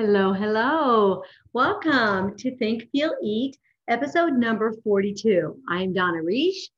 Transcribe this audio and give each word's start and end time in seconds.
Hello, 0.00 0.32
hello. 0.32 1.24
Welcome 1.52 2.36
to 2.36 2.56
Think, 2.56 2.88
Feel, 2.92 3.16
Eat, 3.20 3.56
episode 3.88 4.34
number 4.34 4.72
42. 4.84 5.60
I'm 5.68 5.92
Donna 5.92 6.22
Reish, 6.22 6.68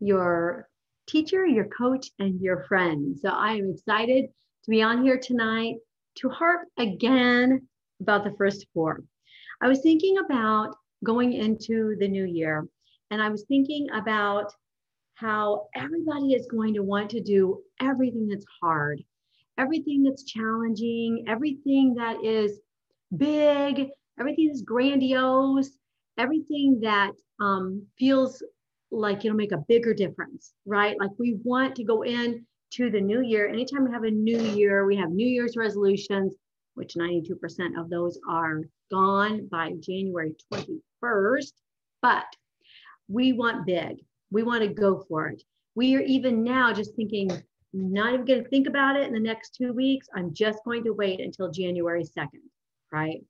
your 0.00 0.70
teacher, 1.06 1.46
your 1.46 1.66
coach, 1.66 2.08
and 2.18 2.40
your 2.40 2.64
friend. 2.64 3.14
So 3.20 3.28
I 3.28 3.56
am 3.56 3.74
excited 3.74 4.24
to 4.64 4.70
be 4.70 4.80
on 4.80 5.02
here 5.02 5.20
tonight 5.22 5.74
to 6.20 6.30
harp 6.30 6.66
again 6.78 7.68
about 8.00 8.24
the 8.24 8.34
first 8.38 8.64
four. 8.72 9.02
I 9.60 9.68
was 9.68 9.82
thinking 9.82 10.16
about 10.16 10.74
going 11.04 11.34
into 11.34 11.94
the 12.00 12.08
new 12.08 12.24
year, 12.24 12.66
and 13.10 13.20
I 13.20 13.28
was 13.28 13.44
thinking 13.48 13.88
about 13.92 14.50
how 15.16 15.66
everybody 15.74 16.32
is 16.32 16.46
going 16.46 16.72
to 16.72 16.82
want 16.82 17.10
to 17.10 17.20
do 17.20 17.60
everything 17.82 18.28
that's 18.28 18.46
hard 18.62 19.04
everything 19.58 20.02
that's 20.02 20.24
challenging, 20.24 21.24
everything 21.28 21.94
that 21.94 22.24
is 22.24 22.60
big, 23.16 23.88
everything 24.18 24.48
that's 24.48 24.62
grandiose, 24.62 25.70
everything 26.18 26.80
that 26.82 27.12
um, 27.40 27.84
feels 27.98 28.42
like 28.90 29.24
it'll 29.24 29.36
make 29.36 29.52
a 29.52 29.64
bigger 29.68 29.94
difference, 29.94 30.52
right? 30.66 30.96
Like 31.00 31.10
we 31.18 31.38
want 31.44 31.76
to 31.76 31.84
go 31.84 32.02
in 32.02 32.44
to 32.72 32.90
the 32.90 33.00
new 33.00 33.22
year. 33.22 33.48
Anytime 33.48 33.84
we 33.84 33.92
have 33.92 34.04
a 34.04 34.10
new 34.10 34.40
year, 34.40 34.86
we 34.86 34.96
have 34.96 35.10
New 35.10 35.26
Year's 35.26 35.56
resolutions, 35.56 36.34
which 36.74 36.94
92% 36.94 37.78
of 37.78 37.90
those 37.90 38.18
are 38.28 38.60
gone 38.90 39.46
by 39.50 39.72
January 39.80 40.34
21st. 40.52 41.52
But 42.00 42.24
we 43.08 43.32
want 43.32 43.66
big. 43.66 43.96
We 44.30 44.42
want 44.42 44.62
to 44.62 44.68
go 44.68 45.04
for 45.08 45.28
it. 45.28 45.42
We 45.74 45.96
are 45.96 46.00
even 46.00 46.42
now 46.42 46.72
just 46.72 46.94
thinking, 46.94 47.30
not 47.72 48.12
even 48.12 48.26
going 48.26 48.42
to 48.42 48.48
think 48.48 48.68
about 48.68 48.96
it 48.96 49.06
in 49.06 49.12
the 49.12 49.20
next 49.20 49.54
two 49.54 49.72
weeks. 49.72 50.06
I'm 50.14 50.34
just 50.34 50.58
going 50.64 50.84
to 50.84 50.92
wait 50.92 51.20
until 51.20 51.50
January 51.50 52.04
2nd, 52.04 52.42
right? 52.92 53.24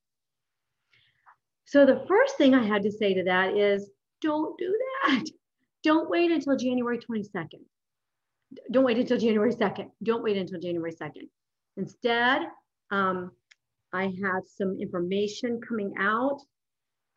So 1.64 1.86
the 1.86 2.05
first 2.08 2.36
thing 2.36 2.55
I 2.55 2.66
had 2.66 2.83
to 2.83 2.91
say 2.91 3.14
to 3.14 3.25
that 3.25 3.56
is 3.56 3.89
don't 4.20 4.56
do 4.58 4.78
that. 5.05 5.25
Don't 5.83 6.08
wait 6.08 6.31
until 6.31 6.56
January 6.56 6.97
22nd. 6.97 7.58
Don't 8.70 8.84
wait 8.84 8.98
until 8.98 9.19
January 9.19 9.53
2nd. 9.53 9.91
Don't 10.05 10.22
wait 10.22 10.36
until 10.36 10.61
January 10.61 10.92
2nd. 10.92 11.28
Instead, 11.77 12.42
um, 12.92 13.33
I 13.92 14.05
have 14.05 14.44
some 14.47 14.78
information 14.81 15.61
coming 15.66 15.94
out 15.98 16.38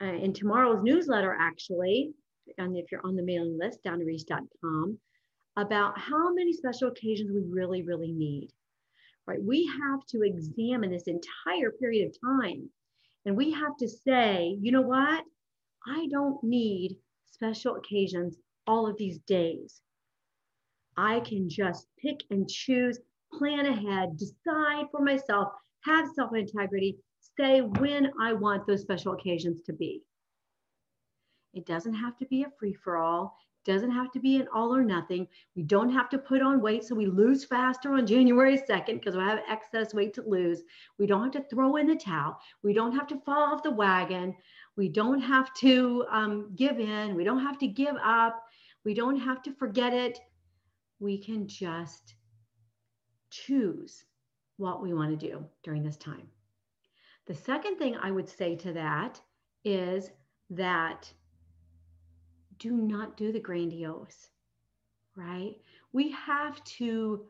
uh, 0.02 0.06
in 0.06 0.34
tomorrow's 0.34 0.84
newsletter, 0.84 1.38
actually. 1.40 2.14
And 2.58 2.76
if 2.76 2.92
you're 2.92 3.06
on 3.06 3.16
the 3.16 3.24
mailing 3.24 3.60
list, 3.60 3.84
donnareish.com, 3.86 4.98
about 5.58 5.98
how 5.98 6.34
many 6.34 6.54
special 6.54 6.90
occasions 6.90 7.32
we 7.32 7.44
really, 7.50 7.82
really 7.84 8.12
need, 8.12 8.50
right? 9.28 9.42
We 9.42 9.66
have 9.66 10.06
to 10.08 10.24
examine 10.24 10.92
this 10.92 11.08
entire 11.08 11.72
period 11.72 12.08
of 12.08 12.40
time 12.40 12.70
and 13.26 13.36
we 13.36 13.52
have 13.52 13.76
to 13.78 13.88
say, 13.88 14.58
you 14.62 14.72
know 14.72 14.82
what? 14.82 15.24
I 15.88 16.08
don't 16.12 16.44
need 16.44 16.98
special 17.26 17.76
occasions 17.76 18.38
all 18.68 18.88
of 18.88 18.98
these 18.98 19.20
days. 19.20 19.82
I 20.98 21.20
can 21.22 21.50
just 21.50 21.88
pick 22.00 22.22
and 22.30 22.50
choose, 22.50 23.00
plan 23.34 23.66
ahead, 23.66 24.18
decide 24.18 24.86
for 24.92 25.02
myself, 25.02 25.50
have 25.82 26.08
self 26.16 26.36
integrity, 26.36 26.98
say 27.38 27.62
when 27.62 28.12
I 28.22 28.34
want 28.34 28.66
those 28.66 28.82
special 28.82 29.14
occasions 29.14 29.62
to 29.64 29.74
be. 29.74 30.04
It 31.54 31.66
doesn't 31.66 31.94
have 31.94 32.18
to 32.18 32.26
be 32.28 32.44
a 32.44 32.52
free 32.60 32.74
for 32.74 32.98
all 32.98 33.36
doesn't 33.66 33.92
have 33.92 34.12
to 34.12 34.20
be 34.20 34.38
an 34.38 34.48
all 34.54 34.74
or 34.74 34.84
nothing. 34.84 35.28
We 35.56 35.64
don't 35.64 35.92
have 35.92 36.08
to 36.10 36.18
put 36.18 36.42
on 36.42 36.62
weight 36.62 36.84
so 36.84 36.96
we 36.96 37.08
lose 37.08 37.44
faster 37.44 37.94
on 37.94 38.08
January 38.08 38.58
2nd 38.58 39.00
because 39.00 39.16
we 39.16 39.24
have 39.24 39.40
excess 39.50 39.94
weight 39.94 40.14
to 40.14 40.22
lose. 40.22 40.62
We 40.98 41.08
don't 41.08 41.24
have 41.24 41.44
to 41.44 41.50
throw 41.50 41.76
in 41.76 41.88
the 41.88 41.96
towel. 41.96 42.40
We 42.64 42.74
don't 42.74 42.96
have 42.96 43.08
to 43.08 43.20
fall 43.26 43.54
off 43.54 43.64
the 43.64 43.72
wagon. 43.72 44.36
We 44.78 44.88
don't 44.88 45.20
have 45.20 45.54
to 45.56 46.06
um, 46.10 46.52
give 46.56 46.80
in. 46.80 47.16
We 47.16 47.24
don't 47.24 47.42
have 47.42 47.58
to 47.60 47.68
give 47.68 47.96
up. 48.04 48.42
We 48.84 48.94
don't 48.94 49.20
have 49.20 49.42
to 49.44 49.54
forget 49.54 49.94
it. 49.94 50.20
We 51.00 51.18
can 51.18 51.48
just 51.48 52.16
choose 53.32 54.06
what 54.58 54.82
we 54.82 54.94
want 54.94 55.20
to 55.20 55.30
do 55.30 55.44
during 55.64 55.84
this 55.84 55.98
time. 55.98 56.28
The 57.28 57.36
second 57.36 57.78
thing 57.78 57.96
I 57.96 58.12
would 58.12 58.30
say 58.30 58.56
to 58.58 58.74
that 58.74 59.20
is 59.64 60.12
that 60.52 61.12
do 62.60 62.72
not 62.72 63.18
do 63.18 63.32
the 63.32 63.40
grandiose, 63.40 64.30
right? 65.16 65.56
We 65.94 66.12
have 66.12 66.64
to, 66.64 67.26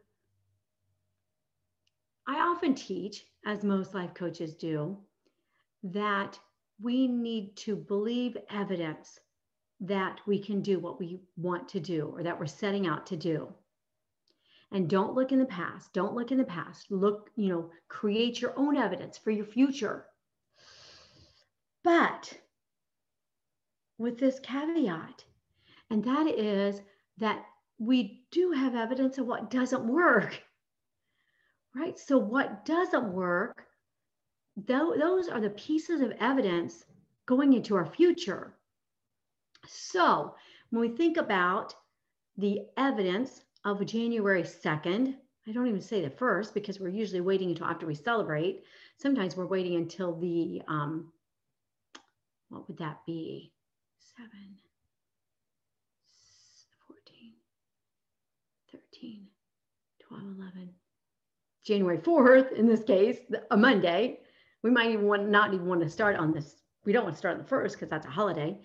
I 2.28 2.36
often 2.40 2.76
teach, 2.76 3.26
as 3.46 3.64
most 3.64 3.94
life 3.94 4.14
coaches 4.14 4.56
do, 4.56 4.98
that 5.84 6.40
we 6.82 7.08
need 7.08 7.56
to 7.58 7.76
believe 7.76 8.38
evidence 8.50 9.20
that 9.82 10.20
we 10.26 10.40
can 10.40 10.62
do 10.62 10.80
what 10.80 11.00
we 11.00 11.20
want 11.38 11.70
to 11.70 11.80
do 11.80 12.12
or 12.16 12.24
that 12.24 12.40
we're 12.40 12.46
setting 12.46 12.88
out 12.88 13.06
to 13.08 13.18
do. 13.18 13.54
And 14.72 14.90
don't 14.90 15.14
look 15.14 15.32
in 15.32 15.40
the 15.40 15.46
past. 15.46 15.94
Don't 15.94 16.16
look 16.16 16.32
in 16.32 16.38
the 16.38 16.44
past. 16.44 16.90
Look, 16.90 17.30
you 17.36 17.50
know, 17.50 17.70
create 17.88 18.42
your 18.42 18.58
own 18.58 18.76
evidence 18.76 19.18
for 19.18 19.32
your 19.32 19.46
future. 19.46 20.06
But 21.84 22.34
with 23.98 24.20
this 24.20 24.40
caveat, 24.40 25.24
and 25.90 26.04
that 26.04 26.28
is 26.28 26.82
that 27.18 27.46
we 27.78 28.26
do 28.32 28.52
have 28.52 28.76
evidence 28.76 29.18
of 29.18 29.28
what 29.28 29.50
doesn't 29.50 29.86
work. 29.86 30.42
Right? 31.76 31.98
So, 32.00 32.18
what 32.18 32.66
doesn't 32.66 33.12
work, 33.12 33.66
those 34.56 35.28
are 35.28 35.42
the 35.42 35.50
pieces 35.52 36.02
of 36.02 36.14
evidence 36.20 36.86
going 37.26 37.54
into 37.54 37.76
our 37.76 37.86
future. 37.86 38.56
So, 39.68 40.36
when 40.70 40.82
we 40.82 40.96
think 40.96 41.18
about 41.18 41.76
the 42.38 42.62
evidence 42.78 43.42
of 43.66 43.86
January 43.86 44.44
2nd, 44.44 45.16
I 45.48 45.52
don't 45.52 45.68
even 45.68 45.82
say 45.82 46.02
the 46.02 46.10
first 46.10 46.54
because 46.54 46.80
we're 46.80 46.90
usually 46.90 47.22
waiting 47.22 47.50
until 47.50 47.68
after 47.68 47.86
we 47.86 47.96
celebrate. 47.96 48.64
Sometimes 48.98 49.36
we're 49.36 49.46
waiting 49.46 49.76
until 49.76 50.16
the, 50.16 50.62
um, 50.68 51.12
what 52.50 52.68
would 52.68 52.78
that 52.78 53.00
be? 53.06 53.52
Seven, 54.18 54.58
14, 56.88 57.34
13, 58.72 59.28
12, 60.08 60.24
11, 60.38 60.70
January 61.66 61.98
4th, 61.98 62.52
in 62.54 62.68
this 62.68 62.84
case, 62.84 63.18
a 63.52 63.58
Monday. 63.58 64.20
We 64.64 64.70
might 64.70 64.92
even 64.92 65.08
want 65.08 65.30
not 65.30 65.54
even 65.54 65.66
want 65.66 65.82
to 65.82 65.90
start 65.90 66.16
on 66.16 66.32
this. 66.32 66.56
We 66.86 66.94
don't 66.94 67.04
want 67.04 67.16
to 67.16 67.20
start 67.20 67.36
on 67.36 67.42
the 67.42 67.48
first 67.48 67.76
because 67.76 67.90
that's 67.90 68.06
a 68.06 68.12
holiday. 68.12 68.60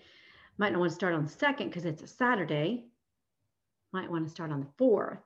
Might 0.57 0.73
not 0.73 0.79
want 0.79 0.91
to 0.91 0.95
start 0.95 1.13
on 1.13 1.25
the 1.25 1.31
second 1.31 1.69
because 1.69 1.85
it's 1.85 2.03
a 2.03 2.07
Saturday. 2.07 2.85
Might 3.93 4.11
want 4.11 4.25
to 4.25 4.31
start 4.31 4.51
on 4.51 4.61
the 4.61 4.71
fourth. 4.77 5.19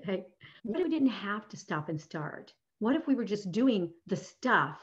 Okay. 0.00 0.24
What 0.62 0.80
if 0.80 0.84
we 0.84 0.90
didn't 0.90 1.08
have 1.08 1.48
to 1.48 1.56
stop 1.56 1.88
and 1.88 2.00
start? 2.00 2.52
What 2.78 2.96
if 2.96 3.06
we 3.06 3.14
were 3.14 3.24
just 3.24 3.52
doing 3.52 3.90
the 4.06 4.16
stuff 4.16 4.80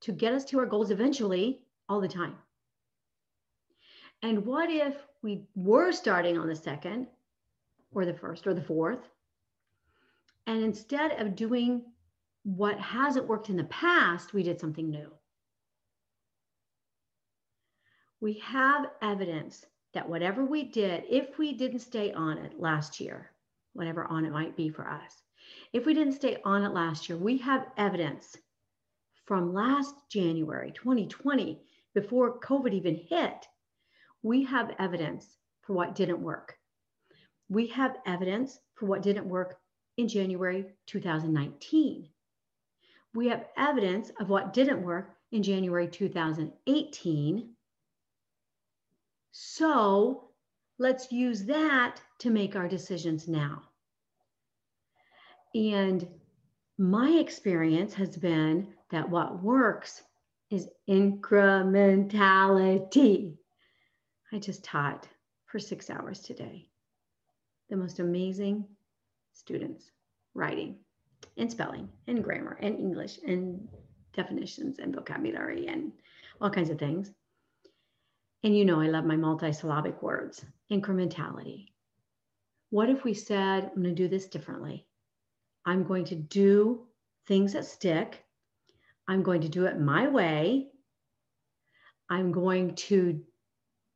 to 0.00 0.12
get 0.12 0.32
us 0.32 0.44
to 0.46 0.58
our 0.58 0.66
goals 0.66 0.90
eventually 0.90 1.60
all 1.88 2.00
the 2.00 2.08
time. 2.08 2.36
And 4.22 4.44
what 4.44 4.70
if 4.70 4.94
we 5.22 5.44
were 5.54 5.92
starting 5.92 6.38
on 6.38 6.48
the 6.48 6.56
second 6.56 7.06
or 7.92 8.04
the 8.04 8.14
first 8.14 8.46
or 8.46 8.54
the 8.54 8.62
fourth? 8.62 9.08
And 10.46 10.62
instead 10.62 11.20
of 11.20 11.36
doing 11.36 11.82
what 12.44 12.78
hasn't 12.78 13.26
worked 13.26 13.50
in 13.50 13.56
the 13.56 13.64
past, 13.64 14.32
we 14.32 14.42
did 14.42 14.60
something 14.60 14.88
new. 14.88 15.10
We 18.20 18.34
have 18.34 18.90
evidence 19.02 19.64
that 19.92 20.08
whatever 20.08 20.44
we 20.44 20.64
did, 20.64 21.04
if 21.08 21.38
we 21.38 21.52
didn't 21.52 21.80
stay 21.80 22.12
on 22.12 22.38
it 22.38 22.58
last 22.58 23.00
year, 23.00 23.30
whatever 23.72 24.04
on 24.04 24.24
it 24.24 24.32
might 24.32 24.56
be 24.56 24.68
for 24.68 24.88
us, 24.88 25.22
if 25.72 25.86
we 25.86 25.94
didn't 25.94 26.14
stay 26.14 26.38
on 26.44 26.62
it 26.64 26.72
last 26.72 27.08
year, 27.08 27.18
we 27.18 27.38
have 27.38 27.66
evidence 27.76 28.36
from 29.26 29.52
last 29.52 29.94
January 30.08 30.72
2020, 30.72 31.60
before 31.94 32.38
COVID 32.40 32.72
even 32.72 32.94
hit, 32.94 33.46
we 34.22 34.44
have 34.44 34.74
evidence 34.78 35.36
for 35.62 35.72
what 35.72 35.94
didn't 35.94 36.22
work. 36.22 36.56
We 37.48 37.66
have 37.68 37.96
evidence 38.06 38.58
for 38.74 38.86
what 38.86 39.02
didn't 39.02 39.28
work 39.28 39.58
in 39.96 40.08
January 40.08 40.66
2019. 40.86 42.08
We 43.14 43.28
have 43.28 43.46
evidence 43.56 44.10
of 44.20 44.28
what 44.28 44.52
didn't 44.52 44.82
work 44.82 45.16
in 45.32 45.42
January 45.42 45.88
2018. 45.88 47.50
So 49.32 50.28
let's 50.78 51.10
use 51.10 51.44
that 51.44 52.00
to 52.20 52.30
make 52.30 52.56
our 52.56 52.68
decisions 52.68 53.26
now. 53.26 53.62
And 55.54 56.06
my 56.78 57.10
experience 57.10 57.94
has 57.94 58.16
been 58.16 58.68
that 58.90 59.08
what 59.08 59.42
works 59.42 60.02
is 60.50 60.68
incrementality. 60.88 63.34
I 64.32 64.38
just 64.38 64.64
taught 64.64 65.08
for 65.46 65.58
six 65.58 65.90
hours 65.90 66.20
today. 66.20 66.68
The 67.68 67.76
most 67.76 67.98
amazing 67.98 68.64
students 69.32 69.90
writing. 70.34 70.76
and 71.36 71.50
spelling 71.50 71.88
and 72.06 72.22
grammar 72.22 72.56
and 72.60 72.78
English 72.78 73.18
and 73.26 73.68
definitions 74.14 74.78
and 74.78 74.94
vocabulary 74.94 75.66
and 75.66 75.92
all 76.40 76.50
kinds 76.50 76.70
of 76.70 76.78
things. 76.78 77.10
And 78.42 78.56
you 78.56 78.64
know, 78.64 78.80
I 78.80 78.86
love 78.86 79.04
my 79.04 79.16
multisyllabic 79.16 80.02
words, 80.02 80.44
incrementality. 80.70 81.66
What 82.70 82.90
if 82.90 83.04
we 83.04 83.14
said, 83.14 83.70
I'm 83.74 83.82
going 83.82 83.94
to 83.94 84.02
do 84.02 84.08
this 84.08 84.26
differently? 84.26 84.86
I'm 85.64 85.84
going 85.84 86.04
to 86.06 86.14
do 86.14 86.86
things 87.26 87.54
that 87.54 87.64
stick. 87.64 88.24
I'm 89.08 89.22
going 89.22 89.42
to 89.42 89.48
do 89.48 89.66
it 89.66 89.80
my 89.80 90.08
way. 90.08 90.68
I'm 92.08 92.32
going 92.32 92.74
to 92.74 93.20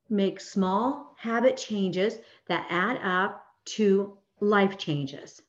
make 0.09 0.41
small 0.41 1.15
habit 1.19 1.57
changes 1.57 2.19
that 2.49 2.67
add 2.71 2.99
up 3.03 3.45
to 3.65 4.19
life 4.41 4.79
changes. 4.79 5.41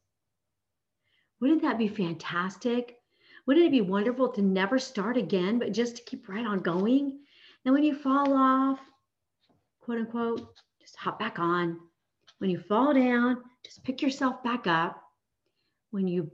Wouldn't 1.40 1.64
that 1.64 1.78
be 1.80 1.88
fantastic? 1.88 2.98
Wouldn't 3.48 3.66
it 3.66 3.72
be 3.72 3.82
wonderful 3.82 4.30
to 4.30 4.42
never 4.42 4.78
start 4.78 5.18
again, 5.18 5.58
but 5.58 5.72
just 5.72 5.98
to 5.98 6.04
keep 6.04 6.30
right 6.30 6.46
on 6.46 6.62
going? 6.62 7.20
And 7.66 7.74
when 7.74 7.84
you 7.84 7.96
fall 7.96 8.34
off, 8.34 8.80
quote 9.80 10.00
unquote, 10.00 10.56
just 10.80 10.96
hop 10.96 11.20
back 11.20 11.40
on. 11.40 11.80
When 12.38 12.50
you 12.50 12.60
fall 12.60 12.94
down, 12.94 13.44
just 13.64 13.84
pick 13.84 14.02
yourself 14.02 14.44
back 14.44 14.68
up. 14.68 15.02
When 15.90 16.08
you 16.08 16.32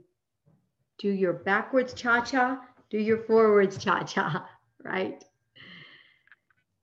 do 0.98 1.08
your 1.08 1.32
backwards 1.32 1.94
cha 1.94 2.22
cha, 2.22 2.60
do 2.90 2.98
your 2.98 3.18
forwards 3.18 3.78
cha 3.82 4.02
cha, 4.02 4.48
right? 4.84 5.22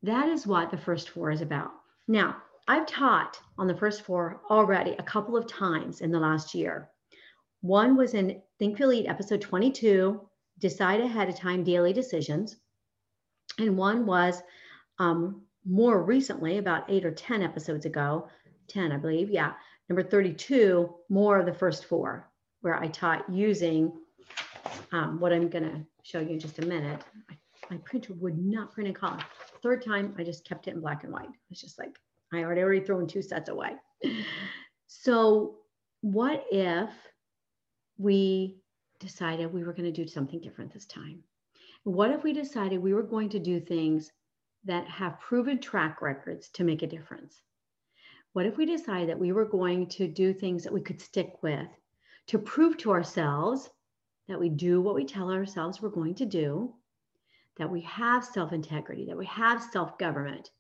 That 0.03 0.29
is 0.29 0.45
what 0.45 0.69
the 0.69 0.77
first 0.77 1.09
four 1.09 1.31
is 1.31 1.41
about. 1.41 1.71
Now, 2.07 2.37
I've 2.67 2.87
taught 2.87 3.39
on 3.57 3.67
the 3.67 3.77
first 3.77 4.03
four 4.03 4.41
already 4.49 4.91
a 4.97 5.03
couple 5.03 5.37
of 5.37 5.47
times 5.47 6.01
in 6.01 6.11
the 6.11 6.19
last 6.19 6.53
year. 6.53 6.89
One 7.61 7.95
was 7.95 8.13
in 8.13 8.41
Think 8.59 8.77
Feel 8.77 8.91
Eat 8.91 9.07
episode 9.07 9.41
22, 9.41 10.21
Decide 10.59 11.01
Ahead 11.01 11.29
of 11.29 11.35
Time 11.35 11.63
Daily 11.63 11.93
Decisions. 11.93 12.57
And 13.57 13.77
one 13.77 14.05
was 14.05 14.41
um, 14.99 15.41
more 15.65 16.03
recently, 16.03 16.57
about 16.57 16.89
eight 16.89 17.05
or 17.05 17.11
10 17.11 17.41
episodes 17.41 17.85
ago, 17.85 18.29
10, 18.67 18.91
I 18.91 18.97
believe. 18.97 19.29
Yeah. 19.29 19.53
Number 19.89 20.03
32, 20.03 20.93
more 21.09 21.39
of 21.39 21.45
the 21.45 21.53
first 21.53 21.85
four, 21.85 22.29
where 22.61 22.75
I 22.75 22.87
taught 22.87 23.29
using 23.29 23.91
um, 24.91 25.19
what 25.19 25.33
I'm 25.33 25.50
to 25.50 25.85
show 26.03 26.19
you 26.19 26.31
in 26.31 26.39
just 26.39 26.59
a 26.59 26.65
minute. 26.65 27.01
My 27.69 27.77
printer 27.77 28.13
would 28.13 28.38
not 28.38 28.71
print 28.71 28.88
in 28.88 28.94
color. 28.94 29.19
Third 29.63 29.83
time, 29.83 30.13
I 30.17 30.23
just 30.23 30.47
kept 30.47 30.67
it 30.67 30.75
in 30.75 30.81
black 30.81 31.03
and 31.03 31.12
white. 31.12 31.29
It's 31.50 31.62
just 31.62 31.79
like, 31.79 31.97
I 32.33 32.44
already 32.44 32.62
already 32.62 32.81
thrown 32.81 33.07
two 33.07 33.21
sets 33.21 33.50
away. 33.50 33.71
So, 34.88 35.57
what 36.01 36.45
if 36.51 36.89
we 37.97 38.57
decided 39.00 39.51
we 39.51 39.63
were 39.63 39.73
to 39.73 39.91
do 39.91 40.07
something 40.07 40.41
different 40.41 40.73
this 40.73 40.85
time? 40.85 41.23
What 41.83 42.12
if 42.12 42.23
we 42.23 42.33
decided 42.33 42.77
we 42.77 42.94
were 42.94 43.03
going 43.03 43.29
to 43.29 43.39
do 43.39 43.59
things 43.59 44.12
that 44.65 44.88
have 44.88 45.19
proven 45.19 45.59
track 45.59 46.01
records 46.01 46.50
to 46.50 46.63
make 46.63 46.81
a 46.81 46.88
difference? 46.88 47.41
What 48.33 48.45
if 48.45 48.57
we 48.57 48.65
decided 48.65 49.09
that 49.09 49.19
we 49.19 49.31
were 49.31 49.45
going 49.45 49.88
to 49.89 50.07
do 50.07 50.33
things 50.33 50.63
that 50.63 50.73
we 50.73 50.81
could 50.81 51.00
stick 51.00 51.41
with 51.41 51.67
to 52.27 52.39
prove 52.39 52.77
to 52.77 52.91
ourselves 52.91 53.69
that 54.27 54.39
we 54.39 54.50
do 54.50 54.81
what 54.81 54.95
we 54.95 55.06
tell 55.06 55.31
ourselves 55.31 55.81
we're 55.81 55.89
going 55.89 56.16
to 56.16 56.25
do, 56.25 56.74
that 57.57 57.69
we 57.69 57.81
have 57.81 58.25
self 58.25 58.54
integrity, 58.54 59.06
that 59.06 59.18
we 59.18 59.25
have 59.25 59.62
self 59.62 59.98
government, 59.98 60.51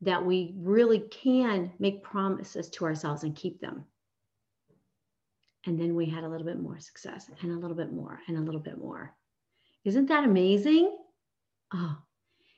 that 0.00 0.24
we 0.24 0.54
really 0.56 1.00
can 1.10 1.72
make 1.78 2.02
promises 2.02 2.68
to 2.70 2.84
ourselves 2.84 3.22
and 3.22 3.36
keep 3.36 3.60
them? 3.60 3.84
And 5.64 5.78
then 5.78 5.94
we 5.94 6.06
had 6.06 6.24
a 6.24 6.28
little 6.28 6.46
bit 6.46 6.60
more 6.60 6.80
success 6.80 7.30
and 7.40 7.52
a 7.52 7.58
little 7.58 7.76
bit 7.76 7.92
more 7.92 8.20
and 8.26 8.36
a 8.36 8.40
little 8.40 8.60
bit 8.60 8.78
more. 8.78 9.14
Isn't 9.84 10.06
that 10.06 10.24
amazing? 10.24 10.96
Oh, 11.72 11.96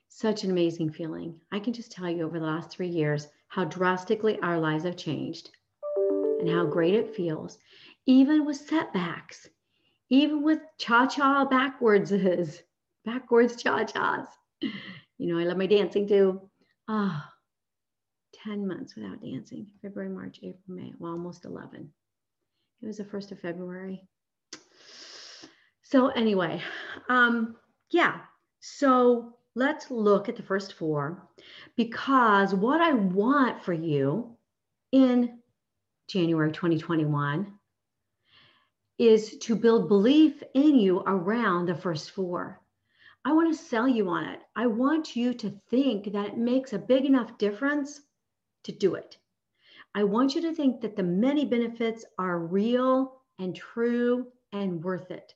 such 0.09 0.43
an 0.43 0.51
amazing 0.51 0.91
feeling. 0.91 1.39
I 1.51 1.59
can 1.59 1.73
just 1.73 1.91
tell 1.91 2.09
you 2.09 2.23
over 2.23 2.39
the 2.39 2.45
last 2.45 2.71
three 2.71 2.87
years 2.87 3.27
how 3.47 3.65
drastically 3.65 4.39
our 4.39 4.59
lives 4.59 4.83
have 4.83 4.97
changed 4.97 5.51
and 6.39 6.49
how 6.49 6.65
great 6.65 6.95
it 6.95 7.15
feels, 7.15 7.59
even 8.05 8.45
with 8.45 8.57
setbacks, 8.57 9.49
even 10.09 10.43
with 10.43 10.59
cha 10.77 11.07
cha 11.07 11.45
backwards, 11.45 12.11
backwards 13.05 13.61
cha 13.61 13.83
chas. 13.83 14.27
You 14.61 15.33
know, 15.33 15.39
I 15.39 15.43
love 15.43 15.57
my 15.57 15.65
dancing 15.65 16.07
too. 16.07 16.41
Ah, 16.87 17.27
oh, 17.27 17.35
10 18.43 18.67
months 18.67 18.95
without 18.95 19.21
dancing 19.21 19.67
February, 19.81 20.09
March, 20.09 20.39
April, 20.43 20.61
May, 20.67 20.93
well, 20.99 21.13
almost 21.13 21.45
11. 21.45 21.89
It 22.81 22.85
was 22.85 22.97
the 22.97 23.03
1st 23.03 23.31
of 23.31 23.39
February. 23.39 24.01
So, 25.83 26.09
anyway, 26.09 26.61
um, 27.09 27.55
yeah. 27.91 28.21
So, 28.59 29.37
let's 29.55 29.89
look 29.89 30.27
at 30.27 30.35
the 30.35 30.43
first 30.43 30.73
four 30.73 31.29
because 31.77 32.53
what 32.53 32.81
I 32.81 32.93
want 32.93 33.63
for 33.63 33.73
you 33.73 34.35
in 34.91 35.39
January 36.09 36.51
2021 36.51 37.54
is 38.97 39.37
to 39.39 39.55
build 39.55 39.89
belief 39.89 40.41
in 40.53 40.75
you 40.79 40.99
around 41.05 41.65
the 41.65 41.75
first 41.75 42.11
four. 42.11 42.61
I 43.25 43.33
want 43.33 43.51
to 43.51 43.63
sell 43.63 43.87
you 43.87 44.07
on 44.09 44.25
it. 44.25 44.39
I 44.55 44.67
want 44.67 45.15
you 45.15 45.33
to 45.33 45.49
think 45.69 46.13
that 46.13 46.27
it 46.27 46.37
makes 46.37 46.73
a 46.73 46.79
big 46.79 47.05
enough 47.05 47.37
difference 47.37 48.01
to 48.63 48.71
do 48.71 48.95
it. 48.95 49.17
I 49.93 50.03
want 50.03 50.35
you 50.35 50.41
to 50.41 50.53
think 50.53 50.81
that 50.81 50.95
the 50.95 51.03
many 51.03 51.45
benefits 51.45 52.05
are 52.19 52.39
real 52.39 53.21
and 53.39 53.55
true 53.55 54.27
and 54.51 54.83
worth 54.83 55.11
it. 55.11 55.33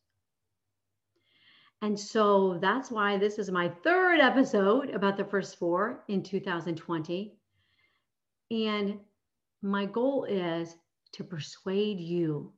And 1.81 1.97
so 1.97 2.57
that's 2.61 2.91
why 2.91 3.17
this 3.17 3.39
is 3.39 3.50
my 3.50 3.69
third 3.69 4.19
episode 4.19 4.89
about 4.89 5.17
the 5.17 5.23
first 5.23 5.57
four 5.57 6.03
in 6.09 6.23
2020. 6.23 7.38
And 8.51 9.00
my 9.61 9.85
goal 9.85 10.25
is 10.25 10.75
to 11.13 11.23
persuade 11.23 12.00
you 12.00 12.53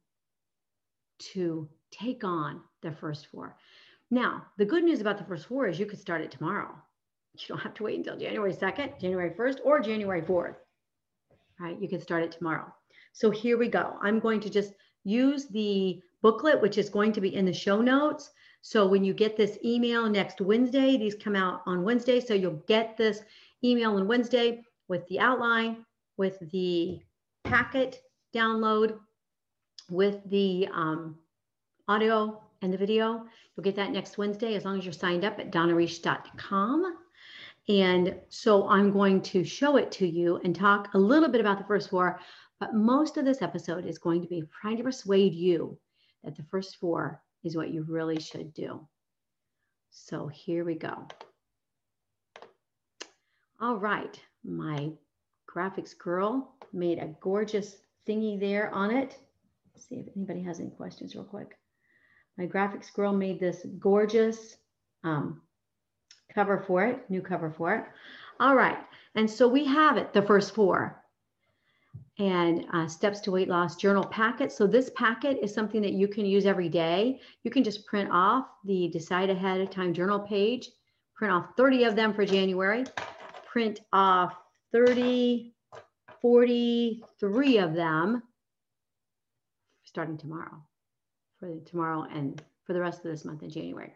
to 1.34 1.68
take 1.92 2.24
on 2.24 2.62
the 2.82 2.92
first 2.92 3.28
four. 3.28 3.56
Now, 4.10 4.46
the 4.58 4.66
good 4.66 4.84
news 4.84 5.02
about 5.02 5.18
the 5.18 5.24
first 5.24 5.48
four 5.48 5.68
is 5.68 5.80
you 5.80 5.86
could 5.86 6.00
start 6.00 6.22
it 6.22 6.32
tomorrow. 6.32 6.74
You 7.38 7.48
don't 7.48 7.60
have 7.60 7.74
to 7.76 7.84
wait 7.84 7.98
until 7.98 8.18
January 8.18 8.54
2nd, 8.54 9.00
January 9.00 9.32
1st, 9.32 9.60
or 9.64 9.80
January 9.80 10.22
4th. 10.22 10.56
Right? 11.60 11.80
You 11.80 11.88
can 11.88 12.02
start 12.02 12.24
it 12.24 12.32
tomorrow. 12.32 12.74
So 13.14 13.30
here 13.30 13.58
we 13.58 13.68
go. 13.68 13.98
I'm 14.02 14.20
going 14.20 14.40
to 14.42 14.50
just 14.50 14.74
use 15.04 15.48
the 15.48 16.02
booklet, 16.22 16.62
which 16.62 16.78
is 16.78 16.90
going 16.90 17.14
to 17.14 17.22
be 17.22 17.36
in 17.36 17.46
the 17.46 17.54
show 17.54 17.82
notes. 17.82 18.32
So 18.62 18.86
when 18.86 19.04
you 19.04 19.14
get 19.14 19.38
this 19.38 19.58
email 19.64 20.10
next 20.10 20.42
Wednesday, 20.42 20.98
these 20.98 21.16
come 21.16 21.36
out 21.36 21.62
on 21.66 21.84
Wednesday. 21.84 22.20
So 22.20 22.34
you'll 22.34 22.64
get 22.68 22.98
this 22.98 23.22
email 23.64 23.96
on 23.96 24.08
Wednesday 24.08 24.64
with 24.88 25.08
the 25.08 25.20
outline, 25.20 25.86
with 26.18 26.38
the 26.52 27.00
packet 27.44 28.02
download, 28.34 29.00
with 29.92 30.18
the 30.30 30.68
um, 30.74 31.18
audio 31.88 32.42
and 32.62 32.74
the 32.74 32.78
video. 32.78 33.26
You'll 33.56 33.64
get 33.64 33.76
that 33.76 33.92
next 33.92 34.18
Wednesday 34.18 34.56
as 34.56 34.64
long 34.64 34.80
as 34.80 34.86
you're 34.86 34.94
signed 34.94 35.26
up 35.26 35.38
at 35.40 35.52
donnareish.com. 35.52 36.98
And 37.68 38.16
so 38.30 38.68
I'm 38.70 38.92
going 38.92 39.22
to 39.22 39.44
show 39.44 39.76
it 39.76 39.92
to 39.94 40.08
you 40.08 40.40
and 40.44 40.56
talk 40.56 40.94
a 40.94 40.98
little 40.98 41.30
bit 41.30 41.42
about 41.42 41.58
the 41.58 41.66
first 41.66 41.90
four, 41.90 42.20
but 42.60 42.74
most 42.74 43.18
of 43.18 43.26
this 43.26 43.42
episode 43.42 43.86
is 43.86 43.98
going 43.98 44.22
to 44.22 44.28
be 44.28 44.44
trying 44.62 44.78
to 44.78 44.84
persuade 44.84 45.34
you 45.34 45.78
that 46.24 46.36
the 46.36 46.44
first 46.50 46.78
four 46.78 47.22
is 47.44 47.56
what 47.56 47.70
you 47.70 47.84
really 47.84 48.20
should 48.20 48.54
do. 48.54 48.88
So 49.92 50.28
here 50.28 50.64
we 50.64 50.76
go. 50.76 51.08
All 53.60 53.76
right, 53.76 54.20
my 54.44 54.90
graphics 55.54 55.96
girl 55.98 56.56
made 56.74 56.98
a 56.98 57.14
gorgeous 57.20 57.78
thingy 58.08 58.40
there 58.40 58.74
on 58.74 58.92
it. 58.92 59.20
See 59.78 59.96
if 59.96 60.08
anybody 60.16 60.42
has 60.44 60.60
any 60.60 60.70
questions 60.70 61.16
real 61.16 61.24
quick. 61.24 61.58
My 62.38 62.46
graphics 62.46 62.94
girl 62.94 63.14
made 63.14 63.40
this 63.40 63.66
gorgeous 63.80 64.58
um, 65.04 65.42
cover 66.34 66.64
for 66.66 66.86
it, 66.86 67.10
new 67.10 67.22
cover 67.22 67.52
for 67.52 67.76
it. 67.76 67.86
All 68.40 68.56
right, 68.56 68.78
and 69.16 69.30
so 69.30 69.48
we 69.48 69.66
have 69.66 69.98
it, 69.98 70.14
the 70.14 70.22
first 70.22 70.56
four 70.56 71.02
and 72.20 72.66
uh, 72.74 72.88
steps 72.88 73.20
to 73.22 73.32
weight 73.32 73.48
loss 73.48 73.76
journal 73.76 74.04
packet. 74.04 74.52
So 74.52 74.68
this 74.68 74.92
packet 74.96 75.40
is 75.42 75.54
something 75.54 75.82
that 75.82 75.94
you 75.94 76.08
can 76.08 76.26
use 76.26 76.46
every 76.46 76.70
day. 76.70 77.20
You 77.44 77.52
can 77.52 77.64
just 77.64 77.86
print 77.86 78.10
off 78.12 78.48
the 78.66 78.90
decide 78.90 79.30
ahead 79.30 79.62
of 79.62 79.70
time 79.70 79.94
journal 79.94 80.20
page, 80.20 80.70
print 81.16 81.34
off 81.34 81.56
30 81.58 81.86
of 81.86 81.96
them 81.96 82.14
for 82.14 82.26
January, 82.26 82.84
print 83.46 83.82
off 83.92 84.36
30, 84.72 85.54
43 86.22 87.58
of 87.58 87.74
them 87.74 88.22
starting 89.92 90.18
tomorrow 90.18 90.62
for 91.40 91.54
tomorrow 91.66 92.06
and 92.12 92.42
for 92.64 92.74
the 92.74 92.80
rest 92.80 93.00
of 93.00 93.12
this 93.12 93.26
month 93.26 93.44
in 93.44 93.50
January. 93.50 93.94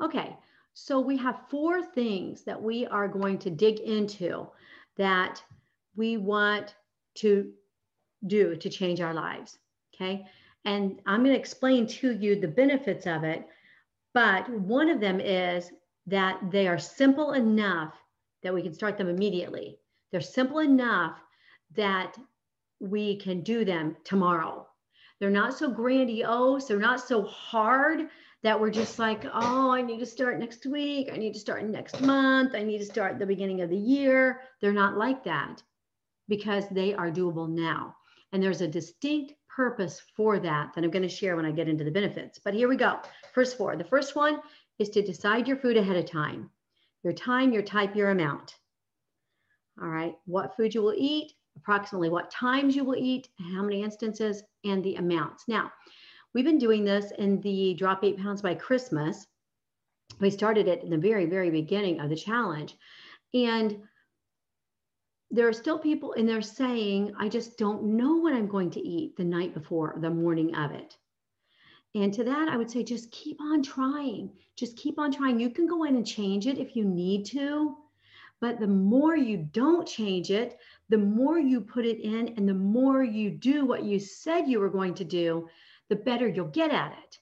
Okay, 0.00 0.36
so 0.74 1.00
we 1.00 1.16
have 1.16 1.48
four 1.48 1.82
things 1.82 2.44
that 2.44 2.60
we 2.60 2.86
are 2.86 3.08
going 3.08 3.38
to 3.38 3.50
dig 3.50 3.80
into 3.80 4.46
that 4.96 5.42
we 5.96 6.16
want 6.16 6.74
to 7.14 7.52
do 8.26 8.56
to 8.56 8.70
change 8.70 9.00
our 9.00 9.14
lives. 9.14 9.58
Okay. 9.94 10.24
And 10.64 11.00
I'm 11.06 11.22
going 11.22 11.34
to 11.34 11.38
explain 11.38 11.86
to 11.88 12.12
you 12.12 12.40
the 12.40 12.48
benefits 12.48 13.06
of 13.06 13.24
it. 13.24 13.46
But 14.14 14.48
one 14.50 14.88
of 14.88 15.00
them 15.00 15.20
is 15.20 15.70
that 16.06 16.38
they 16.50 16.68
are 16.68 16.78
simple 16.78 17.32
enough 17.32 17.94
that 18.42 18.54
we 18.54 18.62
can 18.62 18.74
start 18.74 18.96
them 18.96 19.08
immediately. 19.08 19.78
They're 20.10 20.20
simple 20.20 20.58
enough 20.58 21.18
that 21.74 22.16
we 22.80 23.16
can 23.16 23.42
do 23.42 23.64
them 23.64 23.96
tomorrow. 24.04 24.66
They're 25.22 25.30
not 25.30 25.56
so 25.56 25.70
grandiose, 25.70 26.66
they're 26.66 26.80
not 26.80 27.00
so 27.00 27.22
hard 27.22 28.08
that 28.42 28.58
we're 28.58 28.72
just 28.72 28.98
like, 28.98 29.24
oh, 29.32 29.70
I 29.70 29.80
need 29.80 30.00
to 30.00 30.04
start 30.04 30.40
next 30.40 30.66
week, 30.66 31.10
I 31.12 31.16
need 31.16 31.32
to 31.34 31.38
start 31.38 31.64
next 31.64 32.00
month, 32.00 32.56
I 32.56 32.64
need 32.64 32.78
to 32.78 32.84
start 32.84 33.20
the 33.20 33.26
beginning 33.26 33.60
of 33.60 33.70
the 33.70 33.76
year. 33.76 34.40
They're 34.60 34.72
not 34.72 34.98
like 34.98 35.22
that 35.22 35.62
because 36.26 36.64
they 36.72 36.92
are 36.94 37.08
doable 37.08 37.48
now. 37.48 37.94
And 38.32 38.42
there's 38.42 38.62
a 38.62 38.66
distinct 38.66 39.34
purpose 39.48 40.02
for 40.16 40.40
that 40.40 40.74
that 40.74 40.82
I'm 40.82 40.90
going 40.90 41.02
to 41.04 41.08
share 41.08 41.36
when 41.36 41.46
I 41.46 41.52
get 41.52 41.68
into 41.68 41.84
the 41.84 41.92
benefits. 41.92 42.40
But 42.44 42.54
here 42.54 42.66
we 42.66 42.74
go. 42.74 42.98
First 43.32 43.56
four. 43.56 43.76
The 43.76 43.84
first 43.84 44.16
one 44.16 44.40
is 44.80 44.88
to 44.88 45.02
decide 45.02 45.46
your 45.46 45.58
food 45.58 45.76
ahead 45.76 45.94
of 45.94 46.10
time. 46.10 46.50
Your 47.04 47.12
time, 47.12 47.52
your 47.52 47.62
type, 47.62 47.94
your 47.94 48.10
amount. 48.10 48.56
All 49.80 49.86
right. 49.86 50.16
What 50.26 50.56
food 50.56 50.74
you 50.74 50.82
will 50.82 50.96
eat, 50.98 51.34
approximately 51.56 52.08
what 52.08 52.30
times 52.30 52.74
you 52.74 52.84
will 52.84 52.96
eat, 52.96 53.28
how 53.38 53.62
many 53.62 53.82
instances, 53.82 54.42
and 54.64 54.82
the 54.82 54.96
amounts. 54.96 55.44
Now, 55.48 55.72
we've 56.34 56.44
been 56.44 56.58
doing 56.58 56.84
this 56.84 57.12
in 57.18 57.40
the 57.40 57.74
Drop 57.74 58.04
Eight 58.04 58.18
Pounds 58.18 58.42
by 58.42 58.54
Christmas. 58.54 59.26
We 60.20 60.30
started 60.30 60.68
it 60.68 60.82
in 60.82 60.90
the 60.90 60.98
very, 60.98 61.26
very 61.26 61.50
beginning 61.50 62.00
of 62.00 62.10
the 62.10 62.16
challenge. 62.16 62.76
And 63.34 63.78
there 65.30 65.48
are 65.48 65.52
still 65.52 65.78
people 65.78 66.12
and 66.12 66.28
they're 66.28 66.42
saying, 66.42 67.14
I 67.18 67.28
just 67.28 67.56
don't 67.56 67.82
know 67.82 68.16
what 68.16 68.34
I'm 68.34 68.46
going 68.46 68.70
to 68.72 68.86
eat 68.86 69.16
the 69.16 69.24
night 69.24 69.54
before 69.54 69.92
or 69.92 70.00
the 70.00 70.10
morning 70.10 70.54
of 70.54 70.72
it. 70.72 70.96
And 71.94 72.12
to 72.14 72.24
that, 72.24 72.48
I 72.48 72.56
would 72.56 72.70
say 72.70 72.82
just 72.82 73.10
keep 73.10 73.40
on 73.40 73.62
trying. 73.62 74.30
Just 74.56 74.76
keep 74.76 74.98
on 74.98 75.10
trying. 75.12 75.40
You 75.40 75.50
can 75.50 75.66
go 75.66 75.84
in 75.84 75.96
and 75.96 76.06
change 76.06 76.46
it 76.46 76.58
if 76.58 76.76
you 76.76 76.84
need 76.84 77.24
to. 77.26 77.76
But 78.40 78.60
the 78.60 78.66
more 78.66 79.16
you 79.16 79.48
don't 79.52 79.86
change 79.86 80.30
it, 80.30 80.58
the 80.92 80.98
more 80.98 81.38
you 81.38 81.60
put 81.60 81.84
it 81.84 82.00
in 82.00 82.34
and 82.36 82.48
the 82.48 82.54
more 82.54 83.02
you 83.02 83.30
do 83.30 83.64
what 83.64 83.82
you 83.82 83.98
said 83.98 84.46
you 84.46 84.60
were 84.60 84.70
going 84.70 84.94
to 84.94 85.04
do, 85.04 85.48
the 85.88 85.96
better 85.96 86.28
you'll 86.28 86.46
get 86.46 86.70
at 86.70 86.92
it. 86.92 87.18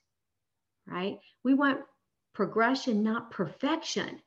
Right? 0.87 1.21
We 1.45 1.55
want 1.55 1.81
progression, 2.35 3.03
not 3.03 3.31
perfection. 3.31 4.21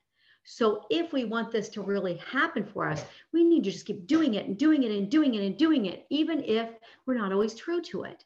So 0.45 0.85
if 0.89 1.13
we 1.13 1.25
want 1.25 1.51
this 1.51 1.69
to 1.69 1.81
really 1.81 2.15
happen 2.31 2.65
for 2.65 2.89
us, 2.89 3.03
we 3.31 3.43
need 3.43 3.63
to 3.65 3.71
just 3.71 3.85
keep 3.85 4.07
doing 4.07 4.33
it 4.33 4.47
and 4.47 4.57
doing 4.57 4.83
it 4.83 4.91
and 4.91 5.09
doing 5.11 5.35
it 5.35 5.43
and 5.43 5.57
doing 5.57 5.85
it, 5.85 6.05
even 6.09 6.43
if 6.43 6.69
we're 7.05 7.17
not 7.17 7.31
always 7.31 7.53
true 7.53 7.81
to 7.81 8.03
it 8.03 8.25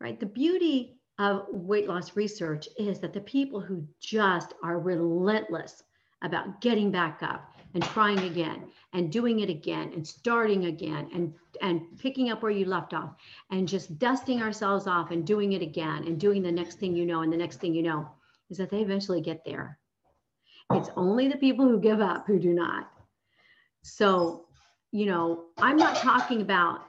right? 0.00 0.18
The 0.18 0.26
beauty 0.26 0.98
of 1.18 1.46
weight 1.48 1.88
loss 1.88 2.16
research 2.16 2.68
is 2.78 3.00
that 3.00 3.12
the 3.12 3.20
people 3.20 3.60
who 3.60 3.86
just 4.00 4.54
are 4.62 4.78
relentless 4.78 5.82
about 6.22 6.60
getting 6.60 6.90
back 6.90 7.22
up 7.22 7.55
and 7.74 7.82
trying 7.82 8.18
again 8.20 8.68
and 8.92 9.12
doing 9.12 9.40
it 9.40 9.50
again 9.50 9.92
and 9.94 10.06
starting 10.06 10.66
again 10.66 11.08
and 11.14 11.34
and 11.62 11.82
picking 11.98 12.30
up 12.30 12.42
where 12.42 12.52
you 12.52 12.64
left 12.64 12.94
off 12.94 13.14
and 13.50 13.66
just 13.66 13.98
dusting 13.98 14.42
ourselves 14.42 14.86
off 14.86 15.10
and 15.10 15.26
doing 15.26 15.52
it 15.52 15.62
again 15.62 16.04
and 16.04 16.20
doing 16.20 16.42
the 16.42 16.52
next 16.52 16.78
thing 16.78 16.94
you 16.94 17.06
know 17.06 17.22
and 17.22 17.32
the 17.32 17.36
next 17.36 17.60
thing 17.60 17.74
you 17.74 17.82
know 17.82 18.08
is 18.50 18.58
that 18.58 18.70
they 18.70 18.80
eventually 18.80 19.20
get 19.20 19.44
there. 19.44 19.78
It's 20.72 20.90
only 20.96 21.28
the 21.28 21.36
people 21.36 21.66
who 21.66 21.80
give 21.80 22.00
up 22.00 22.26
who 22.26 22.38
do 22.38 22.52
not. 22.52 22.90
So, 23.82 24.46
you 24.90 25.06
know, 25.06 25.46
I'm 25.58 25.76
not 25.76 25.96
talking 25.96 26.42
about 26.42 26.80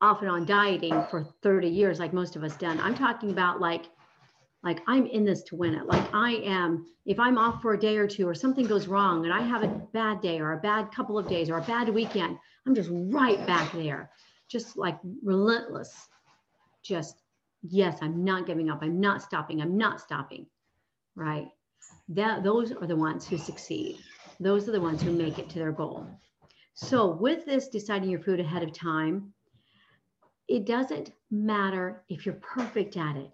off 0.00 0.20
and 0.20 0.30
on 0.30 0.44
dieting 0.44 1.04
for 1.10 1.24
30 1.42 1.68
years 1.68 2.00
like 2.00 2.12
most 2.12 2.34
of 2.34 2.42
us 2.42 2.56
done 2.56 2.80
i'm 2.80 2.94
talking 2.94 3.30
about 3.30 3.60
like 3.60 3.84
like 4.62 4.80
i'm 4.86 5.06
in 5.06 5.24
this 5.24 5.42
to 5.44 5.56
win 5.56 5.74
it. 5.74 5.86
Like 5.86 6.14
i 6.14 6.32
am 6.44 6.86
if 7.06 7.18
i'm 7.18 7.38
off 7.38 7.62
for 7.62 7.74
a 7.74 7.80
day 7.80 7.96
or 7.96 8.06
two 8.06 8.28
or 8.28 8.34
something 8.34 8.66
goes 8.66 8.86
wrong 8.86 9.24
and 9.24 9.32
i 9.32 9.40
have 9.42 9.62
a 9.62 9.68
bad 9.92 10.20
day 10.20 10.40
or 10.40 10.52
a 10.52 10.60
bad 10.60 10.92
couple 10.92 11.18
of 11.18 11.28
days 11.28 11.50
or 11.50 11.58
a 11.58 11.62
bad 11.62 11.88
weekend 11.88 12.38
i'm 12.66 12.74
just 12.74 12.90
right 12.92 13.44
back 13.46 13.72
there. 13.72 14.10
Just 14.48 14.76
like 14.76 14.98
relentless. 15.22 16.08
Just 16.82 17.16
yes 17.62 17.98
i'm 18.02 18.24
not 18.24 18.46
giving 18.46 18.70
up. 18.70 18.80
I'm 18.82 19.00
not 19.00 19.22
stopping. 19.22 19.60
I'm 19.60 19.76
not 19.76 20.00
stopping. 20.00 20.46
Right? 21.14 21.48
That 22.08 22.42
those 22.42 22.72
are 22.72 22.86
the 22.86 22.96
ones 22.96 23.26
who 23.26 23.38
succeed. 23.38 23.98
Those 24.40 24.68
are 24.68 24.72
the 24.72 24.80
ones 24.80 25.02
who 25.02 25.12
make 25.12 25.38
it 25.38 25.48
to 25.50 25.58
their 25.58 25.72
goal. 25.72 26.06
So 26.74 27.06
with 27.06 27.44
this 27.44 27.68
deciding 27.68 28.10
your 28.10 28.20
food 28.20 28.40
ahead 28.40 28.62
of 28.62 28.72
time 28.72 29.32
it 30.48 30.66
doesn't 30.66 31.12
matter 31.30 32.04
if 32.08 32.26
you're 32.26 32.34
perfect 32.34 32.96
at 32.96 33.16
it. 33.16 33.30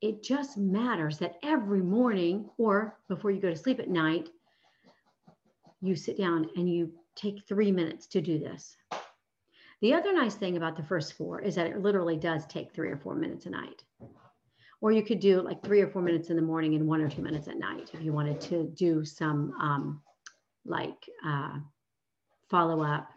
It 0.00 0.22
just 0.22 0.56
matters 0.56 1.18
that 1.18 1.38
every 1.42 1.82
morning 1.82 2.48
or 2.56 2.98
before 3.08 3.30
you 3.30 3.40
go 3.40 3.50
to 3.50 3.56
sleep 3.56 3.80
at 3.80 3.90
night, 3.90 4.28
you 5.82 5.94
sit 5.94 6.16
down 6.16 6.48
and 6.56 6.72
you 6.72 6.92
take 7.16 7.46
three 7.46 7.70
minutes 7.70 8.06
to 8.08 8.20
do 8.20 8.38
this. 8.38 8.76
The 9.82 9.94
other 9.94 10.12
nice 10.12 10.34
thing 10.34 10.56
about 10.56 10.76
the 10.76 10.82
first 10.82 11.14
four 11.14 11.40
is 11.40 11.54
that 11.54 11.66
it 11.66 11.80
literally 11.80 12.16
does 12.16 12.46
take 12.46 12.72
three 12.72 12.90
or 12.90 12.98
four 12.98 13.14
minutes 13.14 13.46
a 13.46 13.50
night. 13.50 13.82
Or 14.82 14.92
you 14.92 15.02
could 15.02 15.20
do 15.20 15.42
like 15.42 15.62
three 15.62 15.80
or 15.80 15.88
four 15.88 16.02
minutes 16.02 16.30
in 16.30 16.36
the 16.36 16.42
morning 16.42 16.74
and 16.74 16.86
one 16.86 17.00
or 17.02 17.08
two 17.08 17.22
minutes 17.22 17.48
at 17.48 17.58
night 17.58 17.90
if 17.92 18.02
you 18.02 18.12
wanted 18.12 18.40
to 18.42 18.64
do 18.74 19.04
some 19.04 19.52
um, 19.60 20.02
like 20.64 21.08
uh, 21.26 21.58
follow 22.48 22.82
up 22.82 23.10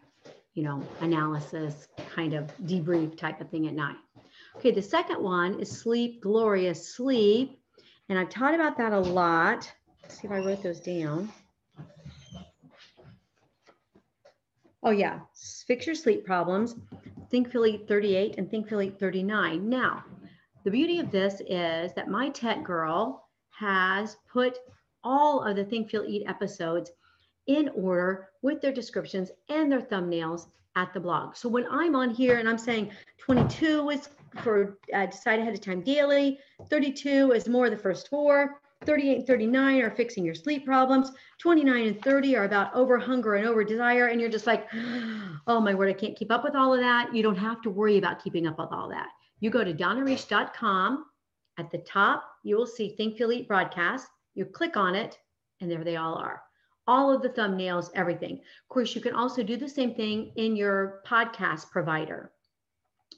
you 0.54 0.64
know, 0.64 0.84
analysis, 1.02 1.88
kind 2.14 2.34
of 2.34 2.52
debrief 2.66 3.18
type 3.18 3.42
of 3.42 3.50
thing 3.50 3.68
at 3.68 3.74
night. 3.74 3.96
Okay, 4.58 4.72
the 4.72 4.82
second 4.82 5.22
one 5.22 5.60
is 5.60 5.70
sleep, 5.70 6.22
glorious 6.22 6.96
sleep. 6.96 7.60
And 8.10 8.20
I've 8.20 8.30
taught 8.30 8.54
about 8.54 8.78
that 8.78 8.94
a 8.94 9.00
lot. 9.00 9.72
Let's 10.02 10.20
see 10.20 10.28
if 10.28 10.32
I 10.32 10.40
wrote 10.40 10.62
those 10.62 10.80
down. 10.80 11.32
Oh 14.84 14.92
yeah, 14.92 15.20
fix 15.66 15.86
your 15.86 15.96
sleep 15.96 16.26
problems. 16.26 16.76
Think 17.32 17.56
Eat 17.56 17.88
38 17.88 18.36
and 18.38 18.52
Think 18.52 18.72
Eat 18.72 19.00
39. 19.00 19.70
Now, 19.70 20.04
the 20.64 20.72
beauty 20.72 21.00
of 21.00 21.10
this 21.10 21.42
is 21.48 21.94
that 21.94 22.10
my 22.10 22.30
tech 22.30 22.64
girl 22.64 23.30
has 23.50 24.18
put 24.32 24.58
all 25.04 25.42
of 25.42 25.56
the 25.56 25.64
Think 25.66 25.90
Feel 25.90 26.04
Eat 26.06 26.26
episodes 26.28 26.92
in 27.48 27.70
order 27.76 28.30
with 28.42 28.62
their 28.62 28.74
descriptions 28.74 29.32
and 29.50 29.72
their 29.72 29.82
thumbnails 29.82 30.48
at 30.76 30.94
the 30.94 31.00
blog. 31.00 31.36
So 31.36 31.50
when 31.50 31.66
I'm 31.72 31.96
on 31.96 32.10
here 32.10 32.38
and 32.38 32.50
I'm 32.50 32.58
saying 32.58 32.92
22 33.20 33.90
is 33.90 34.10
for 34.42 34.78
uh, 34.94 35.06
decide 35.08 35.40
ahead 35.40 35.54
of 35.54 35.62
time 35.62 35.82
daily, 35.82 36.40
32 36.70 37.32
is 37.32 37.48
more 37.48 37.70
the 37.70 37.78
first 37.78 38.10
four, 38.10 38.62
38 38.86 39.18
and 39.20 39.28
39 39.28 39.82
are 39.82 39.92
fixing 39.92 40.26
your 40.26 40.36
sleep 40.36 40.66
problems, 40.66 41.12
29 41.40 41.88
and 41.88 42.02
30 42.04 42.36
are 42.36 42.44
about 42.46 42.74
over 42.76 42.98
hunger 42.98 43.36
and 43.36 43.48
over 43.48 43.64
desire. 43.64 44.08
And 44.08 44.20
you're 44.20 44.30
just 44.30 44.48
like, 44.48 44.68
oh 45.48 45.60
my 45.60 45.74
word, 45.74 45.90
I 45.90 45.94
can't 45.94 46.18
keep 46.18 46.32
up 46.32 46.44
with 46.44 46.56
all 46.56 46.74
of 46.74 46.80
that. 46.80 47.14
You 47.14 47.24
don't 47.24 47.38
have 47.38 47.62
to 47.62 47.70
worry 47.70 47.98
about 47.98 48.24
keeping 48.24 48.48
up 48.48 48.60
with 48.60 48.72
all 48.72 48.90
that. 48.90 49.10
You 49.40 49.50
go 49.50 49.64
to 49.64 49.74
donnareish.com. 49.74 51.06
At 51.60 51.72
the 51.72 51.78
top, 51.80 52.24
you 52.44 52.58
will 52.58 52.66
see 52.66 52.96
Think 52.96 53.18
Feel 53.18 53.32
Eat 53.32 53.48
broadcast. 53.48 54.08
You 54.34 54.46
click 54.46 54.76
on 54.76 54.96
it, 54.96 55.20
and 55.62 55.70
there 55.70 55.84
they 55.84 55.98
all 55.98 56.16
are 56.16 56.42
all 56.88 57.14
of 57.14 57.22
the 57.22 57.30
thumbnails, 57.30 57.90
everything. 57.96 58.34
Of 58.34 58.70
course, 58.70 58.96
you 58.96 59.02
can 59.02 59.14
also 59.14 59.44
do 59.44 59.58
the 59.58 59.70
same 59.70 59.96
thing 59.96 60.34
in 60.36 60.56
your 60.56 61.02
podcast 61.08 61.70
provider, 61.72 62.32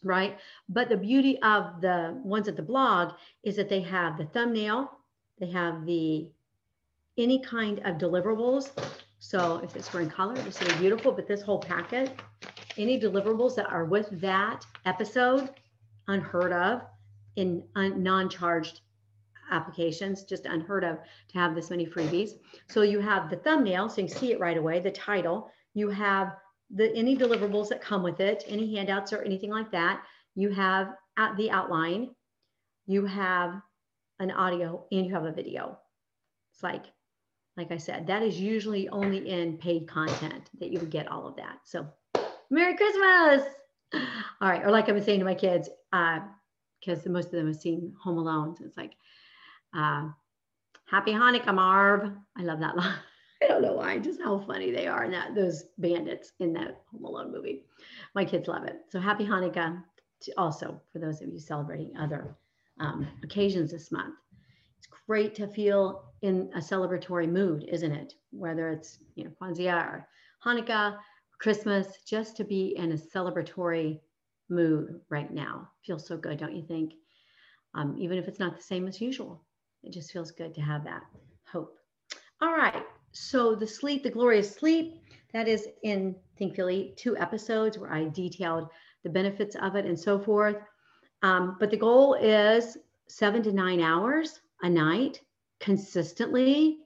right? 0.05 0.37
But 0.69 0.87
the 0.87 0.97
beauty 0.97 1.37
of 1.41 1.81
the 1.81 2.19
ones 2.23 2.47
at 2.47 2.55
the 2.55 2.61
blog 2.61 3.13
is 3.43 3.55
that 3.57 3.67
they 3.67 3.81
have 3.81 4.17
the 4.17 4.25
thumbnail, 4.25 4.91
they 5.39 5.51
have 5.51 5.85
the 5.85 6.29
any 7.17 7.39
kind 7.39 7.79
of 7.79 7.97
deliverables. 7.97 8.71
So 9.19 9.57
if 9.63 9.75
it's 9.75 9.93
in 9.95 10.09
color, 10.09 10.35
it's 10.45 10.61
really 10.61 10.77
beautiful, 10.77 11.11
but 11.11 11.27
this 11.27 11.41
whole 11.41 11.59
packet, 11.59 12.11
any 12.77 12.99
deliverables 12.99 13.55
that 13.55 13.67
are 13.67 13.85
with 13.85 14.07
that 14.21 14.65
episode, 14.85 15.49
unheard 16.07 16.51
of 16.51 16.81
in 17.35 17.63
uh, 17.75 17.87
non-charged 17.87 18.81
applications, 19.51 20.23
just 20.23 20.45
unheard 20.45 20.83
of 20.83 20.97
to 21.29 21.37
have 21.37 21.55
this 21.55 21.69
many 21.69 21.85
freebies. 21.85 22.31
So 22.67 22.81
you 22.81 22.99
have 22.99 23.29
the 23.29 23.37
thumbnail, 23.37 23.89
so 23.89 24.01
you 24.01 24.07
can 24.07 24.17
see 24.17 24.31
it 24.31 24.39
right 24.39 24.57
away, 24.57 24.79
the 24.79 24.91
title. 24.91 25.49
You 25.73 25.89
have 25.89 26.35
the 26.73 26.93
any 26.95 27.15
deliverables 27.15 27.69
that 27.69 27.81
come 27.81 28.03
with 28.03 28.19
it, 28.19 28.43
any 28.47 28.75
handouts 28.75 29.13
or 29.13 29.21
anything 29.21 29.51
like 29.51 29.71
that. 29.71 30.03
You 30.35 30.49
have 30.49 30.93
at 31.17 31.37
the 31.37 31.49
outline, 31.51 32.09
you 32.87 33.05
have 33.05 33.61
an 34.19 34.31
audio, 34.31 34.85
and 34.91 35.05
you 35.05 35.13
have 35.13 35.25
a 35.25 35.31
video. 35.31 35.77
It's 36.53 36.63
like, 36.63 36.85
like 37.57 37.71
I 37.71 37.77
said, 37.77 38.07
that 38.07 38.21
is 38.21 38.39
usually 38.39 38.89
only 38.89 39.29
in 39.29 39.57
paid 39.57 39.87
content 39.87 40.49
that 40.59 40.71
you 40.71 40.79
would 40.79 40.89
get 40.89 41.07
all 41.07 41.27
of 41.27 41.35
that. 41.37 41.59
So 41.63 41.87
Merry 42.49 42.75
Christmas. 42.75 43.47
All 43.93 44.49
right. 44.49 44.63
Or 44.63 44.71
like 44.71 44.87
I've 44.87 44.95
been 44.95 45.03
saying 45.03 45.19
to 45.19 45.25
my 45.25 45.35
kids, 45.35 45.69
because 45.91 47.05
uh, 47.05 47.09
most 47.09 47.25
of 47.25 47.31
them 47.31 47.47
have 47.47 47.55
seen 47.55 47.93
Home 48.03 48.17
Alone. 48.17 48.55
So 48.57 48.65
it's 48.65 48.77
like, 48.77 48.93
uh, 49.75 50.09
Happy 50.87 51.11
Hanukkah, 51.11 51.53
Marv. 51.53 52.11
I 52.37 52.43
love 52.43 52.59
that 52.59 52.77
line. 52.77 52.97
I 53.43 53.47
don't 53.47 53.61
know 53.61 53.73
why, 53.73 53.97
just 53.99 54.21
how 54.21 54.39
funny 54.39 54.71
they 54.71 54.87
are, 54.87 55.03
and 55.03 55.13
that 55.13 55.35
those 55.35 55.65
bandits 55.77 56.31
in 56.39 56.53
that 56.53 56.81
Home 56.91 57.03
Alone 57.03 57.31
movie. 57.31 57.63
My 58.13 58.23
kids 58.23 58.47
love 58.47 58.63
it. 58.63 58.81
So 58.89 58.99
happy 58.99 59.25
Hanukkah 59.25 59.83
also 60.37 60.81
for 60.91 60.99
those 60.99 61.21
of 61.21 61.29
you 61.29 61.39
celebrating 61.39 61.95
other 61.97 62.35
um, 62.79 63.07
occasions 63.23 63.71
this 63.71 63.91
month. 63.91 64.15
It's 64.77 64.87
great 64.87 65.35
to 65.35 65.47
feel 65.47 66.05
in 66.21 66.49
a 66.55 66.59
celebratory 66.59 67.29
mood, 67.29 67.65
isn't 67.67 67.91
it? 67.91 68.13
Whether 68.31 68.69
it's 68.69 68.99
you 69.15 69.25
know 69.25 69.31
Kwanzaa 69.41 69.85
or 69.85 70.07
Hanukkah, 70.45 70.97
Christmas, 71.39 71.87
just 72.05 72.37
to 72.37 72.43
be 72.43 72.75
in 72.77 72.91
a 72.91 72.95
celebratory 72.95 73.99
mood 74.49 75.01
right 75.09 75.31
now 75.31 75.69
feels 75.85 76.07
so 76.07 76.17
good, 76.17 76.37
don't 76.37 76.55
you 76.55 76.63
think? 76.63 76.93
Um, 77.73 77.95
even 77.97 78.17
if 78.17 78.27
it's 78.27 78.39
not 78.39 78.55
the 78.55 78.63
same 78.63 78.87
as 78.87 79.01
usual, 79.01 79.43
it 79.83 79.91
just 79.91 80.11
feels 80.11 80.31
good 80.31 80.53
to 80.55 80.61
have 80.61 80.83
that 80.85 81.03
hope. 81.45 81.77
All 82.41 82.53
right. 82.53 82.85
So 83.15 83.55
the 83.55 83.65
sleep, 83.65 84.03
the 84.03 84.09
glorious 84.09 84.53
sleep, 84.53 85.01
that 85.31 85.47
is 85.47 85.69
in 85.83 86.17
Think 86.37 86.55
Feel 86.55 86.69
Eat, 86.69 86.97
two 86.97 87.15
episodes 87.17 87.77
where 87.77 87.91
I 87.91 88.09
detailed 88.09 88.67
the 89.03 89.09
benefits 89.09 89.55
of 89.55 89.75
it 89.75 89.85
and 89.85 89.97
so 89.97 90.19
forth. 90.19 90.57
Um, 91.23 91.55
but 91.57 91.71
the 91.71 91.77
goal 91.77 92.15
is 92.15 92.77
seven 93.07 93.41
to 93.43 93.53
nine 93.53 93.79
hours 93.79 94.41
a 94.63 94.69
night 94.69 95.21
consistently. 95.61 96.79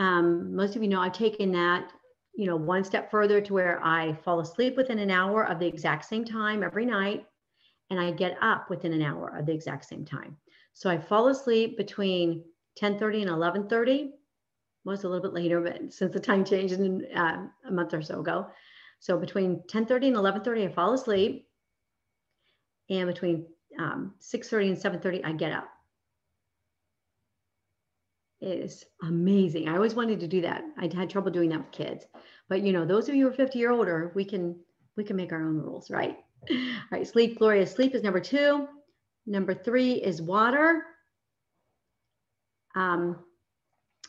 Um, 0.00 0.56
most 0.56 0.74
of 0.74 0.82
you 0.82 0.88
know 0.88 1.00
I've 1.00 1.12
taken 1.12 1.52
that, 1.52 1.92
you 2.34 2.46
know, 2.46 2.56
one 2.56 2.82
step 2.82 3.08
further 3.08 3.40
to 3.40 3.54
where 3.54 3.80
I 3.84 4.14
fall 4.14 4.40
asleep 4.40 4.76
within 4.76 4.98
an 4.98 5.10
hour 5.10 5.44
of 5.44 5.60
the 5.60 5.66
exact 5.66 6.06
same 6.06 6.24
time 6.24 6.64
every 6.64 6.84
night, 6.84 7.26
and 7.90 8.00
I 8.00 8.10
get 8.10 8.36
up 8.40 8.70
within 8.70 8.92
an 8.92 9.02
hour 9.02 9.36
of 9.36 9.46
the 9.46 9.52
exact 9.52 9.84
same 9.84 10.04
time. 10.04 10.36
So 10.72 10.90
I 10.90 10.98
fall 10.98 11.28
asleep 11.28 11.76
between 11.76 12.44
10:30 12.76 13.22
and 13.22 13.30
11:30. 13.30 14.17
Was 14.88 15.04
a 15.04 15.08
little 15.08 15.22
bit 15.22 15.34
later, 15.34 15.60
but 15.60 15.92
since 15.92 16.14
the 16.14 16.18
time 16.18 16.46
changed 16.46 16.72
in, 16.72 17.04
uh, 17.14 17.46
a 17.66 17.70
month 17.70 17.92
or 17.92 18.00
so 18.00 18.20
ago, 18.20 18.46
so 19.00 19.18
between 19.18 19.62
10:30 19.68 20.08
and 20.08 20.16
11:30, 20.16 20.64
I 20.64 20.68
fall 20.72 20.94
asleep, 20.94 21.46
and 22.88 23.06
between 23.06 23.46
um, 23.78 24.14
6:30 24.18 24.68
and 24.68 24.78
7:30, 24.78 25.22
I 25.24 25.32
get 25.32 25.52
up. 25.52 25.68
It 28.40 28.60
is 28.60 28.86
amazing. 29.02 29.68
I 29.68 29.74
always 29.74 29.94
wanted 29.94 30.20
to 30.20 30.28
do 30.28 30.40
that. 30.40 30.64
I 30.78 30.88
had 30.94 31.10
trouble 31.10 31.30
doing 31.30 31.50
that 31.50 31.58
with 31.58 31.72
kids, 31.72 32.06
but 32.48 32.62
you 32.62 32.72
know, 32.72 32.86
those 32.86 33.10
of 33.10 33.14
you 33.14 33.24
who 33.26 33.30
are 33.30 33.36
50 33.36 33.62
or 33.66 33.72
older, 33.72 34.12
we 34.14 34.24
can 34.24 34.58
we 34.96 35.04
can 35.04 35.16
make 35.16 35.32
our 35.32 35.42
own 35.46 35.58
rules, 35.58 35.90
right? 35.90 36.16
All 36.50 36.56
right, 36.90 37.06
sleep, 37.06 37.38
glorious 37.38 37.72
sleep 37.72 37.94
is 37.94 38.02
number 38.02 38.20
two. 38.20 38.66
Number 39.26 39.52
three 39.52 39.92
is 39.94 40.22
water. 40.22 40.82
Um, 42.74 43.18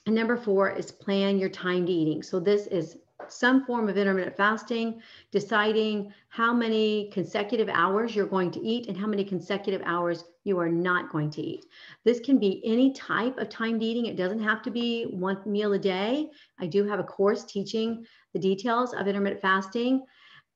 and 0.09 0.15
number 0.15 0.35
four 0.35 0.71
is 0.71 0.91
plan 0.91 1.37
your 1.37 1.49
timed 1.49 1.87
eating. 1.87 2.23
So 2.23 2.39
this 2.39 2.65
is 2.65 2.97
some 3.27 3.63
form 3.63 3.89
of 3.89 3.95
intermittent 3.95 4.35
fasting, 4.35 5.03
deciding 5.29 6.11
how 6.29 6.51
many 6.51 7.11
consecutive 7.13 7.69
hours 7.69 8.15
you're 8.15 8.25
going 8.25 8.49
to 8.53 8.59
eat 8.59 8.87
and 8.87 8.97
how 8.97 9.05
many 9.05 9.23
consecutive 9.23 9.83
hours 9.85 10.23
you 10.45 10.59
are 10.59 10.67
not 10.67 11.11
going 11.11 11.29
to 11.29 11.43
eat. 11.43 11.67
This 12.05 12.19
can 12.19 12.39
be 12.39 12.59
any 12.65 12.91
type 12.91 13.37
of 13.37 13.49
timed 13.49 13.83
eating. 13.83 14.07
It 14.07 14.15
doesn't 14.15 14.41
have 14.41 14.63
to 14.63 14.71
be 14.71 15.03
one 15.03 15.43
meal 15.45 15.73
a 15.73 15.77
day. 15.77 16.31
I 16.59 16.65
do 16.65 16.85
have 16.85 16.99
a 16.99 17.03
course 17.03 17.45
teaching 17.45 18.03
the 18.33 18.39
details 18.39 18.95
of 18.95 19.07
intermittent 19.07 19.43
fasting. 19.43 20.07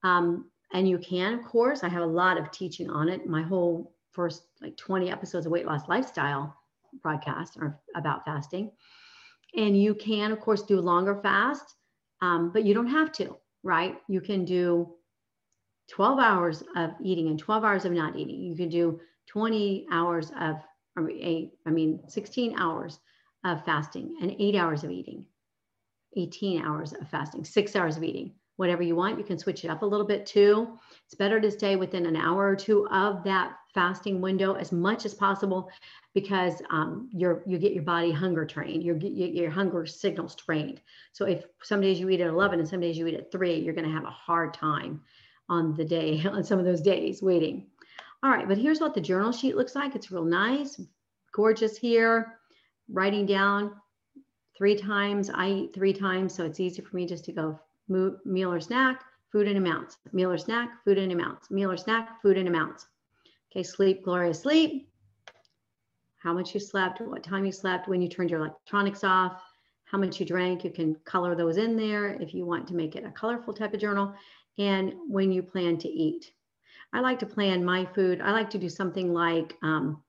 Um, 0.01 0.49
and 0.73 0.89
you 0.89 0.97
can, 0.97 1.35
of 1.35 1.45
course, 1.45 1.83
I 1.83 1.89
have 1.89 2.01
a 2.01 2.07
lot 2.07 2.39
of 2.39 2.49
teaching 2.49 2.89
on 2.89 3.07
it. 3.07 3.27
My 3.27 3.43
whole 3.43 3.93
first 4.13 4.47
like 4.63 4.77
20 4.77 5.11
episodes 5.11 5.45
of 5.45 5.51
weight 5.51 5.67
loss 5.67 5.87
lifestyle 5.87 6.57
broadcast 7.03 7.55
are 7.57 7.79
about 7.95 8.25
fasting. 8.25 8.71
And 9.55 9.79
you 9.79 9.93
can, 9.93 10.31
of 10.31 10.39
course, 10.39 10.63
do 10.63 10.79
longer 10.81 11.19
fast 11.21 11.75
um, 12.23 12.51
but 12.51 12.63
you 12.63 12.73
don't 12.73 12.87
have 12.87 13.11
to, 13.13 13.35
right? 13.63 13.97
You 14.07 14.21
can 14.21 14.45
do 14.45 14.93
12 15.89 16.19
hours 16.19 16.63
of 16.77 16.91
eating 17.03 17.27
and 17.27 17.37
12 17.37 17.65
hours 17.65 17.83
of 17.83 17.91
not 17.91 18.15
eating. 18.15 18.41
You 18.41 18.55
can 18.55 18.69
do 18.69 19.01
20 19.27 19.87
hours 19.91 20.31
of, 20.39 20.55
or 20.95 21.09
eight, 21.09 21.51
I 21.65 21.71
mean, 21.71 21.99
16 22.07 22.57
hours 22.57 22.99
of 23.43 23.65
fasting 23.65 24.15
and 24.21 24.33
eight 24.39 24.55
hours 24.55 24.85
of 24.85 24.91
eating, 24.91 25.25
18 26.15 26.63
hours 26.63 26.93
of 26.93 27.09
fasting, 27.09 27.43
six 27.43 27.75
hours 27.75 27.97
of 27.97 28.03
eating, 28.03 28.31
whatever 28.57 28.83
you 28.83 28.95
want. 28.95 29.17
You 29.17 29.23
can 29.23 29.39
switch 29.39 29.63
it 29.63 29.69
up 29.69 29.81
a 29.81 29.85
little 29.85 30.05
bit 30.05 30.25
too. 30.25 30.77
It's 31.05 31.15
better 31.15 31.39
to 31.39 31.51
stay 31.51 31.75
within 31.75 32.05
an 32.05 32.15
hour 32.15 32.47
or 32.47 32.55
two 32.55 32.87
of 32.89 33.23
that 33.23 33.53
fasting 33.73 34.21
window 34.21 34.53
as 34.53 34.71
much 34.71 35.05
as 35.05 35.13
possible 35.13 35.69
because 36.13 36.61
um, 36.69 37.09
you're 37.11 37.41
you 37.47 37.57
get 37.57 37.73
your 37.73 37.83
body 37.83 38.11
hunger 38.11 38.45
trained, 38.45 38.83
your 38.83 38.97
your 38.97 39.49
hunger 39.49 39.85
signals 39.85 40.35
trained. 40.35 40.81
So 41.11 41.25
if 41.25 41.45
some 41.63 41.81
days 41.81 41.99
you 41.99 42.09
eat 42.09 42.21
at 42.21 42.27
11 42.27 42.59
and 42.59 42.67
some 42.67 42.79
days 42.79 42.97
you 42.97 43.07
eat 43.07 43.15
at 43.15 43.31
three, 43.31 43.55
you're 43.59 43.73
going 43.73 43.87
to 43.87 43.93
have 43.93 44.05
a 44.05 44.11
hard 44.11 44.53
time 44.53 45.01
on 45.49 45.75
the 45.75 45.85
day 45.85 46.23
on 46.31 46.43
some 46.43 46.59
of 46.59 46.65
those 46.65 46.81
days 46.81 47.21
waiting. 47.21 47.67
All 48.21 48.29
right, 48.29 48.47
but 48.47 48.57
here's 48.57 48.79
what 48.79 48.93
the 48.93 49.01
journal 49.01 49.31
sheet 49.31 49.57
looks 49.57 49.75
like. 49.75 49.95
It's 49.95 50.11
real 50.11 50.23
nice, 50.23 50.79
gorgeous 51.33 51.77
here. 51.77 52.39
Writing 52.89 53.25
down 53.25 53.73
three 54.57 54.75
times. 54.75 55.29
I 55.29 55.49
eat 55.49 55.73
three 55.73 55.93
times, 55.93 56.33
so 56.33 56.45
it's 56.45 56.59
easy 56.59 56.81
for 56.81 56.95
me 56.95 57.05
just 57.05 57.25
to 57.25 57.31
go 57.31 57.59
meal 57.87 58.53
or 58.53 58.59
snack, 58.59 59.03
food 59.31 59.47
in 59.47 59.57
amounts, 59.57 59.97
meal 60.11 60.31
or 60.31 60.37
snack, 60.37 60.83
food 60.83 60.97
in 60.97 61.11
amounts, 61.11 61.49
meal 61.51 61.71
or 61.71 61.77
snack, 61.77 62.21
food 62.21 62.37
in 62.37 62.47
amounts. 62.47 62.87
Okay, 63.51 63.63
sleep, 63.63 64.03
glorious 64.03 64.41
sleep 64.41 64.89
how 66.23 66.33
much 66.33 66.53
you 66.53 66.59
slept, 66.59 67.01
what 67.01 67.21
time 67.21 67.45
you 67.45 67.51
slept, 67.51 67.89
when 67.89 68.01
you 68.01 68.07
turned 68.07 68.29
your 68.29 68.39
electronics 68.39 69.03
off, 69.03 69.41
how 69.83 69.97
much 69.97 70.21
you 70.21 70.25
drank. 70.25 70.63
You 70.63 70.71
can 70.71 70.95
color 71.03 71.35
those 71.35 71.57
in 71.57 71.75
there 71.75 72.11
if 72.21 72.33
you 72.33 72.45
want 72.45 72.65
to 72.67 72.73
make 72.75 72.95
it 72.95 73.05
a 73.05 73.11
colorful 73.11 73.53
type 73.53 73.73
of 73.73 73.81
journal, 73.81 74.13
and 74.57 74.93
when 75.09 75.33
you 75.33 75.43
plan 75.43 75.77
to 75.79 75.89
eat. 75.89 76.31
I 76.93 77.01
like 77.01 77.19
to 77.19 77.25
plan 77.25 77.65
my 77.65 77.85
food. 77.93 78.21
I 78.21 78.31
like 78.31 78.49
to 78.51 78.57
do 78.57 78.69
something 78.69 79.11
like 79.11 79.57
um, 79.63 80.01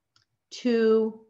two, 0.51 1.21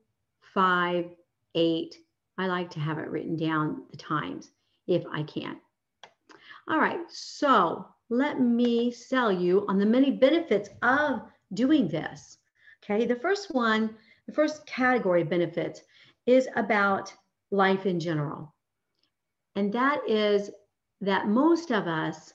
five, 0.52 1.06
eight. 1.54 1.96
I 2.36 2.46
like 2.46 2.68
to 2.70 2.80
have 2.80 2.98
it 2.98 3.08
written 3.08 3.36
down 3.36 3.84
the 3.90 3.96
times 3.96 4.50
if 4.86 5.04
I 5.10 5.22
can. 5.22 5.56
All 6.68 6.78
right, 6.78 7.00
so 7.10 7.86
let 8.10 8.40
me 8.40 8.90
sell 8.90 9.30
you 9.30 9.66
on 9.68 9.78
the 9.78 9.86
many 9.86 10.10
benefits 10.10 10.68
of 10.82 11.22
doing 11.52 11.88
this. 11.88 12.38
Okay, 12.82 13.06
the 13.06 13.16
first 13.16 13.54
one 13.54 13.96
the 14.26 14.32
first 14.32 14.64
category 14.66 15.22
of 15.22 15.28
benefits 15.28 15.82
is 16.26 16.48
about 16.56 17.12
life 17.50 17.86
in 17.86 18.00
general. 18.00 18.54
And 19.54 19.72
that 19.72 20.00
is 20.08 20.50
that 21.00 21.28
most 21.28 21.70
of 21.70 21.86
us 21.86 22.32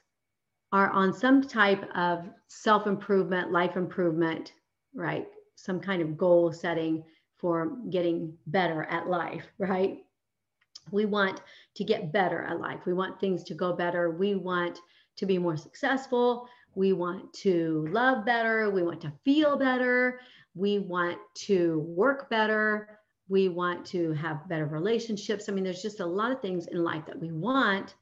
are 0.72 0.89
on 0.92 1.13
some 1.13 1.42
type 1.42 1.84
of 1.96 2.30
self 2.48 2.86
improvement, 2.86 3.52
life 3.52 3.76
improvement, 3.76 4.54
right? 4.94 5.28
Some 5.56 5.80
kind 5.80 6.02
of 6.02 6.18
goal 6.18 6.52
setting 6.52 7.04
for 7.38 7.78
getting 7.89 8.38
better 8.48 8.84
at 8.84 9.08
life, 9.10 9.46
right? 9.58 10.00
We 10.91 11.06
want 11.06 11.41
to 11.75 11.84
get 11.84 12.12
better 12.12 12.43
at 12.43 12.60
life. 12.60 12.82
We 12.86 12.93
want 12.93 13.19
things 13.19 13.43
to 13.45 13.54
go 13.54 13.73
better. 13.73 14.12
We 14.12 14.36
want 14.36 14.80
to 15.17 15.25
be 15.25 15.38
more 15.38 15.58
successful. 15.58 16.47
We 16.75 16.93
want 16.93 17.34
to 17.34 17.88
love 17.91 18.25
better. 18.25 18.69
We 18.69 18.84
want 18.84 19.02
to 19.02 19.13
feel 19.23 19.58
better 19.58 20.19
we 20.56 20.80
want 20.80 21.17
to 21.34 21.80
work 21.88 22.30
better 22.30 22.99
we 23.28 23.47
want 23.47 23.86
to 23.86 24.12
have 24.13 24.47
better 24.49 24.65
relationships 24.65 25.47
i 25.47 25.52
mean 25.52 25.63
there's 25.63 25.82
just 25.82 25.99
a 25.99 26.06
lot 26.06 26.32
of 26.32 26.41
things 26.41 26.67
in 26.67 26.84
life 26.84 27.06
that 27.06 27.19
we 27.19 27.32
want 27.32 27.95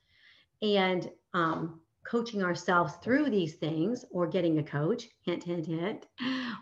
and 0.62 1.12
um, 1.34 1.80
coaching 2.04 2.42
ourselves 2.42 2.94
through 3.04 3.30
these 3.30 3.56
things 3.56 4.06
or 4.12 4.26
getting 4.26 4.58
a 4.58 4.64
coach 4.64 5.10
hint 5.22 5.44
hint 5.44 5.66
hint 5.66 6.06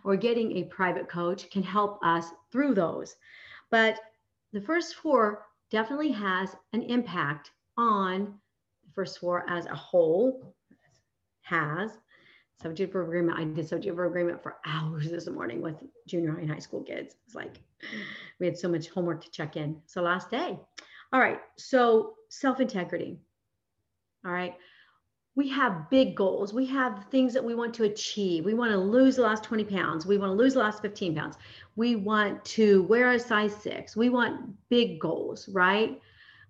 or 0.04 0.16
getting 0.16 0.58
a 0.58 0.64
private 0.64 1.08
coach 1.08 1.50
can 1.50 1.64
help 1.64 2.00
us 2.04 2.28
through 2.52 2.74
those 2.74 3.16
but 3.70 4.00
the 4.52 4.62
first 4.62 4.96
four 4.96 5.46
definitely 5.72 6.12
has 6.12 6.56
an 6.74 6.84
impact 6.84 7.52
on 7.78 8.40
the 8.86 8.92
first 8.94 9.20
four 9.20 9.50
as 9.50 9.66
a 9.66 9.76
whole 9.76 10.56
has 11.42 11.92
subject 12.62 12.94
verb 12.94 13.08
agreement. 13.08 13.38
I 13.38 13.44
did 13.44 13.68
subject 13.68 13.96
verb 13.96 14.12
agreement 14.12 14.42
for 14.42 14.58
hours 14.66 15.10
this 15.10 15.28
morning 15.28 15.62
with 15.62 15.76
junior 16.08 16.32
high 16.32 16.42
and 16.42 16.50
high 16.50 16.60
school 16.60 16.84
kids. 16.84 17.16
It's 17.26 17.36
like 17.36 17.60
we 18.40 18.46
had 18.46 18.58
so 18.58 18.68
much 18.68 18.90
homework 18.90 19.24
to 19.24 19.32
check 19.32 19.58
in. 19.58 19.82
So 19.86 20.02
last 20.02 20.32
day. 20.32 20.58
All 21.14 21.20
right. 21.20 21.40
So 21.58 22.16
self 22.30 22.60
integrity. 22.60 23.20
All 24.26 24.32
right. 24.32 24.56
We 25.36 25.50
have 25.50 25.90
big 25.90 26.16
goals. 26.16 26.54
We 26.54 26.66
have 26.68 27.06
things 27.12 27.34
that 27.34 27.44
we 27.44 27.56
want 27.56 27.74
to 27.76 27.84
achieve. 27.84 28.46
We 28.46 28.54
want 28.54 28.72
to 28.72 28.78
lose 28.78 29.18
the 29.18 29.24
last 29.24 29.44
20 29.44 29.66
pounds. 29.66 30.06
We 30.06 30.18
want 30.18 30.32
to 30.32 30.36
lose 30.36 30.54
the 30.54 30.60
last 30.60 30.82
15 30.82 31.14
pounds. 31.14 31.38
We 31.76 31.98
want 31.98 32.44
to 32.46 32.84
wear 32.84 33.12
a 33.12 33.20
size 33.20 33.54
six. 33.54 33.98
We 33.98 34.10
want 34.10 34.56
big 34.70 35.00
goals, 35.00 35.50
right? 35.50 36.02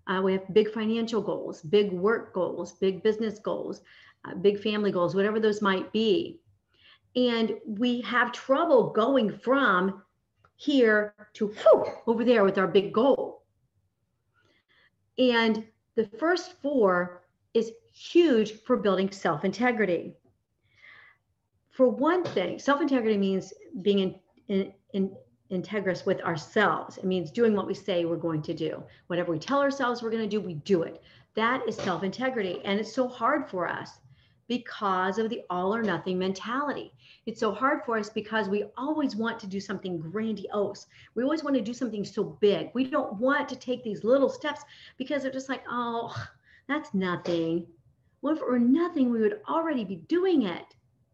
Uh, 0.07 0.21
we 0.23 0.33
have 0.33 0.53
big 0.53 0.71
financial 0.71 1.19
goals, 1.19 1.61
big 1.61 1.91
work 1.91 2.33
goals, 2.33 2.73
big 2.73 3.01
business 3.01 3.39
goals 3.39 3.81
uh, 4.25 4.35
big 4.35 4.61
family 4.61 4.91
goals, 4.91 5.15
whatever 5.15 5.39
those 5.39 5.61
might 5.61 5.91
be. 5.91 6.39
And 7.15 7.55
we 7.65 8.01
have 8.01 8.31
trouble 8.31 8.91
going 8.91 9.37
from 9.37 10.01
here 10.57 11.13
to 11.33 11.47
whew, 11.47 11.85
over 12.07 12.23
there 12.23 12.43
with 12.43 12.57
our 12.57 12.67
big 12.67 12.93
goal. 12.93 13.43
And 15.17 15.63
the 15.95 16.05
first 16.19 16.53
four 16.61 17.23
is 17.53 17.71
huge 17.95 18.53
for 18.63 18.77
building 18.77 19.11
self 19.11 19.45
integrity. 19.45 20.13
for 21.71 21.89
one 21.89 22.23
thing, 22.23 22.59
self 22.59 22.81
integrity 22.81 23.17
means 23.17 23.53
being 23.81 23.99
in, 23.99 24.15
in, 24.49 24.73
in 24.93 25.15
integrous 25.51 26.05
with 26.05 26.21
ourselves. 26.21 26.97
It 26.97 27.05
means 27.05 27.31
doing 27.31 27.55
what 27.55 27.67
we 27.67 27.73
say 27.75 28.05
we're 28.05 28.17
going 28.17 28.41
to 28.43 28.53
do. 28.53 28.83
Whatever 29.07 29.31
we 29.31 29.39
tell 29.39 29.61
ourselves 29.61 30.01
we're 30.01 30.11
going 30.11 30.23
to 30.23 30.29
do, 30.29 30.41
we 30.41 30.55
do 30.55 30.83
it. 30.83 31.01
That 31.35 31.67
is 31.67 31.75
self 31.77 32.03
integrity. 32.03 32.61
And 32.65 32.79
it's 32.79 32.93
so 32.93 33.07
hard 33.07 33.49
for 33.49 33.67
us 33.67 33.99
because 34.47 35.17
of 35.19 35.29
the 35.29 35.41
all 35.49 35.75
or 35.75 35.83
nothing 35.83 36.19
mentality. 36.19 36.93
It's 37.27 37.39
so 37.39 37.53
hard 37.53 37.83
for 37.85 37.97
us 37.97 38.09
because 38.09 38.49
we 38.49 38.65
always 38.77 39.15
want 39.15 39.39
to 39.39 39.47
do 39.47 39.59
something 39.59 39.99
grandiose. 39.99 40.87
We 41.15 41.23
always 41.23 41.43
want 41.43 41.55
to 41.57 41.63
do 41.63 41.73
something 41.73 42.05
so 42.05 42.23
big. 42.41 42.71
We 42.75 42.85
don't 42.85 43.15
want 43.19 43.49
to 43.49 43.55
take 43.55 43.83
these 43.83 44.03
little 44.03 44.29
steps 44.29 44.63
because 44.97 45.23
they're 45.23 45.31
just 45.31 45.49
like, 45.49 45.63
oh, 45.69 46.15
that's 46.67 46.93
nothing. 46.93 47.67
If 48.31 48.39
it 48.39 48.47
were 48.47 48.59
nothing, 48.59 49.11
we 49.11 49.21
would 49.21 49.41
already 49.47 49.83
be 49.83 49.97
doing 50.07 50.43
it. 50.43 50.65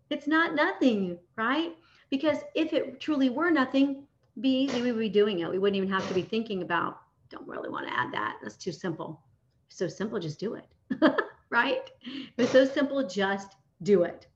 It's 0.09 0.27
not 0.27 0.55
nothing, 0.55 1.17
right? 1.35 1.75
Because 2.09 2.39
if 2.55 2.73
it 2.73 2.99
truly 2.99 3.29
were 3.29 3.49
nothing, 3.49 4.07
be 4.39 4.63
easy, 4.63 4.81
we 4.81 4.91
would 4.91 4.99
be 4.99 5.09
doing 5.09 5.39
it. 5.39 5.49
We 5.49 5.59
wouldn't 5.59 5.77
even 5.77 5.89
have 5.89 6.07
to 6.07 6.13
be 6.13 6.21
thinking 6.21 6.61
about, 6.61 6.99
don't 7.29 7.47
really 7.47 7.69
want 7.69 7.87
to 7.87 7.93
add 7.93 8.11
that. 8.13 8.37
That's 8.41 8.57
too 8.57 8.71
simple. 8.71 9.21
So 9.69 9.87
simple, 9.87 10.19
just 10.19 10.39
do 10.39 10.55
it. 10.55 10.65
right? 11.49 11.89
It's 12.37 12.51
so 12.51 12.65
simple, 12.65 13.07
just 13.07 13.55
do 13.83 14.03
it. 14.03 14.27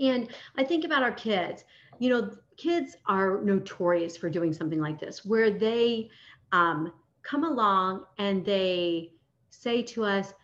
And 0.00 0.28
I 0.56 0.64
think 0.64 0.84
about 0.84 1.02
our 1.02 1.12
kids. 1.12 1.64
You 1.98 2.10
know, 2.10 2.30
kids 2.56 2.96
are 3.06 3.40
notorious 3.42 4.16
for 4.16 4.28
doing 4.28 4.52
something 4.52 4.80
like 4.80 5.00
this, 5.00 5.24
where 5.24 5.50
they 5.50 6.10
um, 6.52 6.92
come 7.22 7.44
along 7.44 8.04
and 8.18 8.44
they 8.44 9.12
say 9.50 9.82
to 9.82 10.04
us, 10.04 10.34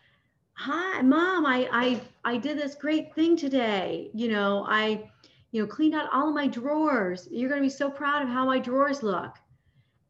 "Hi, 0.55 1.03
mom, 1.03 1.47
I 1.47 1.69
I 1.73 2.01
I 2.25 2.37
did 2.39 2.59
this 2.59 2.75
great 2.75 3.15
thing 3.15 3.37
today. 3.37 4.11
You 4.15 4.29
know, 4.29 4.65
I 4.69 5.11
you 5.53 5.63
know 5.63 5.67
cleaned 5.67 5.95
out 5.95 6.13
all 6.13 6.29
of 6.29 6.35
my 6.35 6.47
drawers. 6.47 7.29
You're 7.31 7.49
going 7.49 7.61
to 7.63 7.67
be 7.67 7.71
so 7.71 7.91
proud 7.91 8.23
of 8.23 8.29
how 8.29 8.47
my 8.47 8.59
drawers 8.59 9.03
look." 9.03 9.37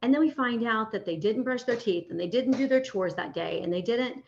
And 0.03 0.13
then 0.13 0.21
we 0.21 0.31
find 0.31 0.67
out 0.67 0.93
that 0.93 1.07
they 1.07 1.17
didn't 1.17 1.45
brush 1.45 1.63
their 1.63 1.77
teeth 1.77 2.11
and 2.11 2.21
they 2.21 2.29
didn't 2.29 2.59
do 2.59 2.69
their 2.69 2.83
chores 2.83 3.15
that 3.15 3.33
day 3.33 3.63
and 3.63 3.73
they 3.73 3.81
didn't 3.81 4.23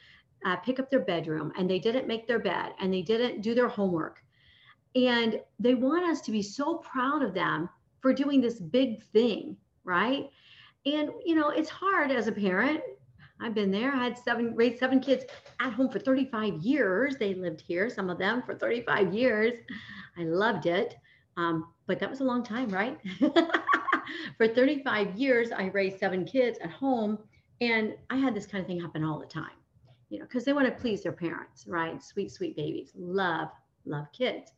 uh, 0.47 0.57
pick 0.57 0.81
up 0.81 0.89
their 0.91 1.05
bedroom 1.05 1.53
and 1.59 1.69
they 1.69 1.79
didn't 1.79 2.07
make 2.07 2.27
their 2.27 2.39
bed 2.39 2.73
and 2.81 2.91
they 2.91 3.03
didn't 3.03 3.43
do 3.43 3.55
their 3.55 3.69
homework. 3.69 4.25
And 4.95 5.39
they 5.61 5.75
want 5.75 6.11
us 6.11 6.23
to 6.23 6.31
be 6.31 6.41
so 6.41 6.77
proud 6.77 7.23
of 7.23 7.35
them 7.35 7.69
for 8.01 8.15
doing 8.15 8.41
this 8.41 8.59
big 8.59 9.03
thing, 9.13 9.59
right? 9.85 10.31
And, 10.87 11.11
you 11.27 11.35
know, 11.35 11.51
it's 11.51 11.69
hard 11.69 12.11
as 12.11 12.27
a 12.27 12.33
parent. 12.33 12.81
I've 13.41 13.55
been 13.55 13.71
there. 13.71 13.93
I 13.93 14.05
had 14.05 14.19
seven, 14.19 14.55
raised 14.55 14.79
seven 14.79 15.01
kids 15.01 15.25
at 15.61 15.73
home 15.73 15.91
for 15.91 15.99
35 15.99 16.55
years. 16.63 17.17
They 17.17 17.35
lived 17.35 17.61
here, 17.61 17.91
some 17.91 18.09
of 18.09 18.19
them 18.19 18.43
for 18.43 18.55
35 18.55 19.15
years. 19.15 19.53
I 20.19 20.25
loved 20.25 20.67
it. 20.67 20.97
Um, 21.37 21.73
but 21.87 21.99
that 22.01 22.09
was 22.09 22.21
a 22.21 22.25
long 22.25 22.43
time, 22.43 22.69
right? 22.71 22.99
for 24.39 24.49
35 24.49 25.17
years, 25.17 25.53
I 25.53 25.67
raised 25.67 25.99
seven 25.99 26.25
kids 26.25 26.59
at 26.63 26.71
home. 26.71 27.19
And 27.61 27.95
I 28.11 28.17
had 28.17 28.35
this 28.35 28.47
kind 28.47 28.63
of 28.63 28.67
thing 28.67 28.81
happen 28.81 29.05
all 29.05 29.19
the 29.19 29.27
time 29.27 29.51
you 30.09 30.19
know, 30.19 30.25
because 30.25 30.45
they 30.45 30.53
want 30.53 30.67
to 30.67 30.81
please 30.81 31.03
their 31.03 31.13
parents, 31.13 31.67
right? 31.67 32.03
Sweet, 32.03 32.31
sweet 32.31 32.57
babies, 32.57 32.93
love, 32.97 33.49
love 33.85 34.07
kids. 34.13 34.53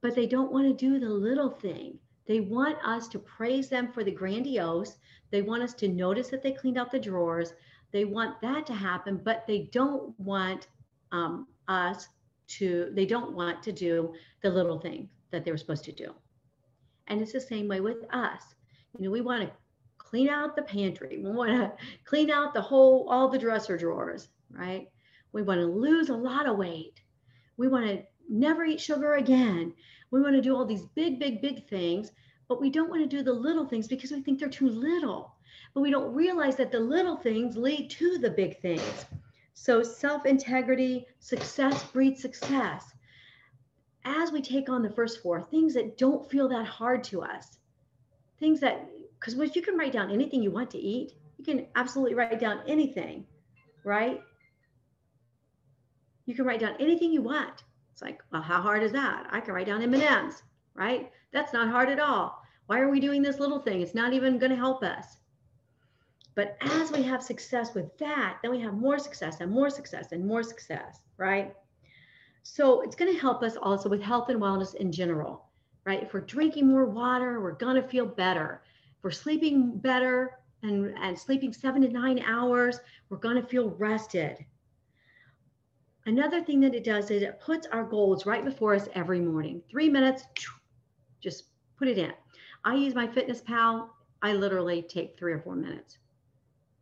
But 0.00 0.14
they 0.14 0.26
don't 0.26 0.52
want 0.52 0.66
to 0.66 0.72
do 0.72 1.00
the 1.00 1.08
little 1.08 1.50
thing. 1.50 1.98
They 2.26 2.40
want 2.40 2.78
us 2.84 3.08
to 3.08 3.18
praise 3.18 3.68
them 3.68 3.92
for 3.92 4.02
the 4.02 4.10
grandiose. 4.10 4.96
They 5.30 5.42
want 5.42 5.62
us 5.62 5.74
to 5.74 5.88
notice 5.88 6.28
that 6.28 6.42
they 6.42 6.52
cleaned 6.52 6.78
out 6.78 6.90
the 6.90 6.98
drawers. 6.98 7.52
They 7.92 8.04
want 8.04 8.40
that 8.40 8.66
to 8.66 8.74
happen, 8.74 9.20
but 9.22 9.46
they 9.46 9.68
don't 9.72 10.18
want 10.18 10.68
um, 11.12 11.46
us 11.68 12.08
to, 12.46 12.90
they 12.92 13.06
don't 13.06 13.34
want 13.34 13.62
to 13.62 13.72
do 13.72 14.14
the 14.42 14.50
little 14.50 14.78
thing 14.78 15.08
that 15.30 15.44
they 15.44 15.50
were 15.50 15.58
supposed 15.58 15.84
to 15.84 15.92
do. 15.92 16.14
And 17.08 17.20
it's 17.20 17.32
the 17.32 17.40
same 17.40 17.68
way 17.68 17.80
with 17.80 18.04
us. 18.12 18.42
You 18.98 19.04
know, 19.04 19.10
we 19.10 19.20
want 19.20 19.42
to 19.42 19.50
clean 19.98 20.28
out 20.28 20.56
the 20.56 20.62
pantry. 20.62 21.20
We 21.22 21.30
want 21.30 21.50
to 21.50 21.72
clean 22.04 22.30
out 22.30 22.54
the 22.54 22.62
whole, 22.62 23.08
all 23.08 23.28
the 23.28 23.38
dresser 23.38 23.76
drawers, 23.76 24.28
right? 24.50 24.88
We 25.32 25.42
want 25.42 25.60
to 25.60 25.66
lose 25.66 26.08
a 26.08 26.16
lot 26.16 26.48
of 26.48 26.56
weight. 26.56 27.00
We 27.56 27.68
want 27.68 27.86
to 27.86 28.02
never 28.28 28.64
eat 28.64 28.80
sugar 28.80 29.14
again. 29.14 29.74
We 30.14 30.20
want 30.20 30.36
to 30.36 30.40
do 30.40 30.54
all 30.54 30.64
these 30.64 30.86
big, 30.94 31.18
big, 31.18 31.42
big 31.42 31.66
things, 31.66 32.12
but 32.46 32.60
we 32.60 32.70
don't 32.70 32.88
want 32.88 33.02
to 33.02 33.16
do 33.16 33.24
the 33.24 33.32
little 33.32 33.66
things 33.66 33.88
because 33.88 34.12
we 34.12 34.22
think 34.22 34.38
they're 34.38 34.48
too 34.48 34.68
little. 34.68 35.34
But 35.74 35.80
we 35.80 35.90
don't 35.90 36.14
realize 36.14 36.54
that 36.54 36.70
the 36.70 36.78
little 36.78 37.16
things 37.16 37.56
lead 37.56 37.90
to 37.90 38.18
the 38.18 38.30
big 38.30 38.60
things. 38.60 39.06
So 39.54 39.82
self 39.82 40.24
integrity, 40.24 41.08
success 41.18 41.82
breeds 41.90 42.22
success. 42.22 42.94
As 44.04 44.30
we 44.30 44.40
take 44.40 44.68
on 44.68 44.84
the 44.84 44.90
first 44.90 45.20
four, 45.20 45.42
things 45.42 45.74
that 45.74 45.98
don't 45.98 46.30
feel 46.30 46.48
that 46.48 46.64
hard 46.64 47.02
to 47.04 47.22
us, 47.22 47.58
things 48.38 48.60
that 48.60 48.88
because 49.18 49.56
you 49.56 49.62
can 49.62 49.76
write 49.76 49.92
down 49.92 50.12
anything 50.12 50.44
you 50.44 50.52
want 50.52 50.70
to 50.70 50.78
eat, 50.78 51.14
you 51.38 51.44
can 51.44 51.66
absolutely 51.74 52.14
write 52.14 52.38
down 52.38 52.60
anything, 52.68 53.26
right? 53.84 54.22
You 56.26 56.36
can 56.36 56.44
write 56.44 56.60
down 56.60 56.76
anything 56.78 57.10
you 57.10 57.22
want. 57.22 57.64
It's 57.94 58.02
like, 58.02 58.20
well, 58.32 58.42
how 58.42 58.60
hard 58.60 58.82
is 58.82 58.90
that? 58.90 59.28
I 59.30 59.38
can 59.38 59.54
write 59.54 59.66
down 59.66 59.80
M&Ms, 59.80 60.42
right? 60.74 61.12
That's 61.32 61.52
not 61.52 61.68
hard 61.68 61.88
at 61.88 62.00
all. 62.00 62.42
Why 62.66 62.80
are 62.80 62.90
we 62.90 62.98
doing 62.98 63.22
this 63.22 63.38
little 63.38 63.60
thing? 63.60 63.82
It's 63.82 63.94
not 63.94 64.12
even 64.12 64.36
going 64.36 64.50
to 64.50 64.56
help 64.56 64.82
us. 64.82 65.18
But 66.34 66.56
as 66.60 66.90
we 66.90 67.04
have 67.04 67.22
success 67.22 67.72
with 67.72 67.96
that, 67.98 68.38
then 68.42 68.50
we 68.50 68.58
have 68.62 68.74
more 68.74 68.98
success 68.98 69.36
and 69.40 69.48
more 69.48 69.70
success 69.70 70.10
and 70.10 70.26
more 70.26 70.42
success, 70.42 71.02
right? 71.18 71.54
So 72.42 72.80
it's 72.80 72.96
going 72.96 73.14
to 73.14 73.20
help 73.20 73.44
us 73.44 73.56
also 73.56 73.88
with 73.88 74.02
health 74.02 74.28
and 74.28 74.40
wellness 74.40 74.74
in 74.74 74.90
general, 74.90 75.44
right? 75.84 76.02
If 76.02 76.14
we're 76.14 76.22
drinking 76.22 76.66
more 76.66 76.86
water, 76.86 77.40
we're 77.40 77.52
going 77.52 77.80
to 77.80 77.86
feel 77.86 78.06
better 78.06 78.60
If 78.98 79.04
we're 79.04 79.12
sleeping 79.12 79.78
better 79.78 80.40
and, 80.64 80.98
and 81.00 81.16
sleeping 81.16 81.52
seven 81.52 81.82
to 81.82 81.88
nine 81.88 82.18
hours, 82.26 82.80
we're 83.08 83.18
going 83.18 83.40
to 83.40 83.48
feel 83.48 83.70
rested. 83.70 84.44
Another 86.06 86.42
thing 86.42 86.60
that 86.60 86.74
it 86.74 86.84
does 86.84 87.10
is 87.10 87.22
it 87.22 87.40
puts 87.40 87.66
our 87.68 87.84
goals 87.84 88.26
right 88.26 88.44
before 88.44 88.74
us 88.74 88.88
every 88.94 89.20
morning. 89.20 89.62
Three 89.70 89.88
minutes, 89.88 90.24
just 91.20 91.44
put 91.78 91.88
it 91.88 91.98
in. 91.98 92.12
I 92.64 92.74
use 92.74 92.94
MyFitnessPal. 92.94 93.88
I 94.22 94.32
literally 94.32 94.82
take 94.82 95.18
three 95.18 95.32
or 95.32 95.40
four 95.40 95.54
minutes, 95.54 95.98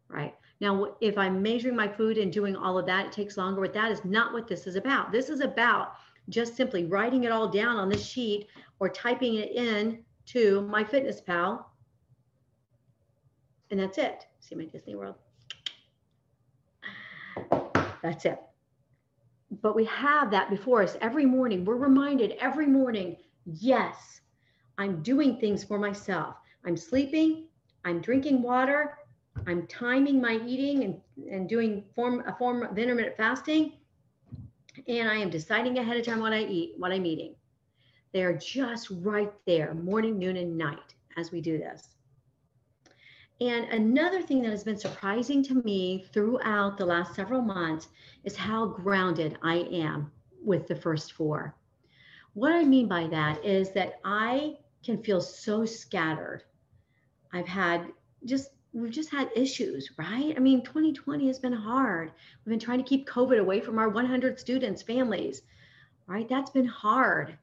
right? 0.09 0.35
Now, 0.61 0.97
if 1.01 1.19
I'm 1.19 1.43
measuring 1.43 1.77
my 1.77 1.89
food 1.89 2.19
and 2.19 2.33
doing 2.33 2.55
all 2.55 2.79
of 2.79 2.87
that, 2.87 3.07
it 3.07 3.13
takes 3.13 3.37
longer, 3.37 3.61
but 3.61 3.75
that 3.75 3.91
is 3.91 4.05
not 4.05 4.33
what 4.33 4.47
this 4.47 4.67
is 4.67 4.77
about. 4.77 5.11
This 5.11 5.29
is 5.29 5.41
about 5.41 5.95
just 6.29 6.57
simply 6.57 6.85
writing 6.85 7.25
it 7.25 7.33
all 7.33 7.49
down 7.49 7.77
on 7.77 7.89
this 7.89 8.05
sheet 8.05 8.47
or 8.79 8.89
typing 8.89 9.35
it 9.35 9.51
in 9.53 10.05
to 10.27 10.63
MyFitnessPal. 10.63 11.65
and 13.71 13.81
that's 13.81 13.99
it. 13.99 14.27
See 14.39 14.55
my 14.55 14.67
Disney 14.67 14.95
World. 14.95 15.17
That's 18.03 18.25
it. 18.27 18.39
But 19.61 19.77
we 19.77 19.85
have 19.85 20.31
that 20.31 20.49
before 20.49 20.83
us 20.83 20.97
every 21.03 21.27
morning. 21.27 21.65
We're 21.65 21.77
reminded 21.77 22.33
every 22.41 22.67
morning, 22.67 23.17
yes, 23.45 24.23
I'm 24.79 25.03
doing 25.03 25.37
things 25.37 25.63
for 25.63 25.79
myself. 25.79 26.37
I'm 26.65 26.77
sleeping, 26.77 27.49
I'm 27.85 28.01
drinking 28.01 28.41
water, 28.41 28.97
I'm 29.47 29.67
timing 29.67 30.21
my 30.21 30.41
eating 30.47 30.85
and, 30.85 31.01
and 31.31 31.49
doing 31.49 31.85
form 31.95 32.23
a 32.27 32.35
form 32.37 32.63
of 32.63 32.79
intermittent 32.79 33.17
fasting, 33.17 33.75
and 34.89 35.09
I 35.09 35.17
am 35.17 35.29
deciding 35.29 35.79
ahead 35.79 35.99
of 35.99 36.07
time 36.07 36.21
what 36.21 36.33
I 36.33 36.45
eat, 36.45 36.75
what 36.79 36.93
I'm 36.93 37.05
eating. 37.05 37.35
They're 38.13 38.37
just 38.37 38.89
right 38.91 39.33
there, 39.47 39.75
morning, 39.75 40.19
noon, 40.19 40.37
and 40.37 40.57
night 40.57 40.95
as 41.17 41.31
we 41.31 41.41
do 41.41 41.59
this. 41.59 41.89
And 43.41 43.65
another 43.67 44.23
thing 44.23 44.43
that 44.43 44.51
has 44.51 44.65
been 44.65 44.79
surprising 44.79 45.43
to 45.45 45.55
me 45.65 46.07
throughout 46.13 46.79
the 46.79 46.87
last 46.87 47.15
several 47.15 47.43
months 47.43 47.89
is 48.25 48.37
how 48.37 48.67
grounded 48.67 49.37
I 49.43 49.67
am 49.73 50.13
with 50.45 50.69
the 50.69 50.77
first 50.77 51.13
four. 51.13 51.55
What 52.35 52.53
I 52.53 52.65
mean 52.65 52.89
by 52.89 53.09
that 53.09 53.45
is 53.45 53.73
that 53.73 54.01
I 54.05 54.59
can 54.85 55.03
feel 55.03 55.21
so 55.21 55.65
scattered. 55.65 56.45
I've 57.33 57.49
had 57.49 57.89
just, 58.25 58.51
we've 58.73 58.91
just 58.91 59.11
had 59.11 59.31
issues, 59.35 59.91
right? 59.97 60.35
I 60.37 60.41
mean, 60.41 60.63
2020 60.63 61.27
has 61.27 61.39
been 61.39 61.53
hard. 61.53 62.13
We've 62.45 62.53
been 62.53 62.65
trying 62.65 62.79
to 62.79 62.89
keep 62.89 63.09
COVID 63.09 63.39
away 63.39 63.61
from 63.61 63.79
our 63.79 63.89
100 63.89 64.39
students' 64.39 64.83
families, 64.83 65.43
right? 66.07 66.29
That's 66.29 66.51
been 66.51 66.67
hard. 66.67 67.37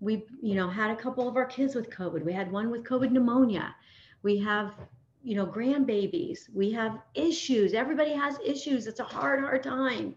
We, 0.00 0.24
you 0.40 0.54
know, 0.54 0.68
had 0.68 0.90
a 0.90 0.96
couple 0.96 1.28
of 1.28 1.36
our 1.36 1.46
kids 1.46 1.74
with 1.74 1.90
COVID. 1.90 2.24
We 2.24 2.32
had 2.32 2.52
one 2.52 2.70
with 2.70 2.84
COVID 2.84 3.10
pneumonia. 3.10 3.74
We 4.22 4.38
have 4.38 4.74
you 5.22 5.34
know, 5.34 5.46
grandbabies. 5.46 6.48
We 6.54 6.72
have 6.72 6.98
issues. 7.14 7.74
Everybody 7.74 8.12
has 8.12 8.38
issues. 8.44 8.86
It's 8.86 9.00
a 9.00 9.04
hard, 9.04 9.40
hard 9.40 9.62
time. 9.62 10.14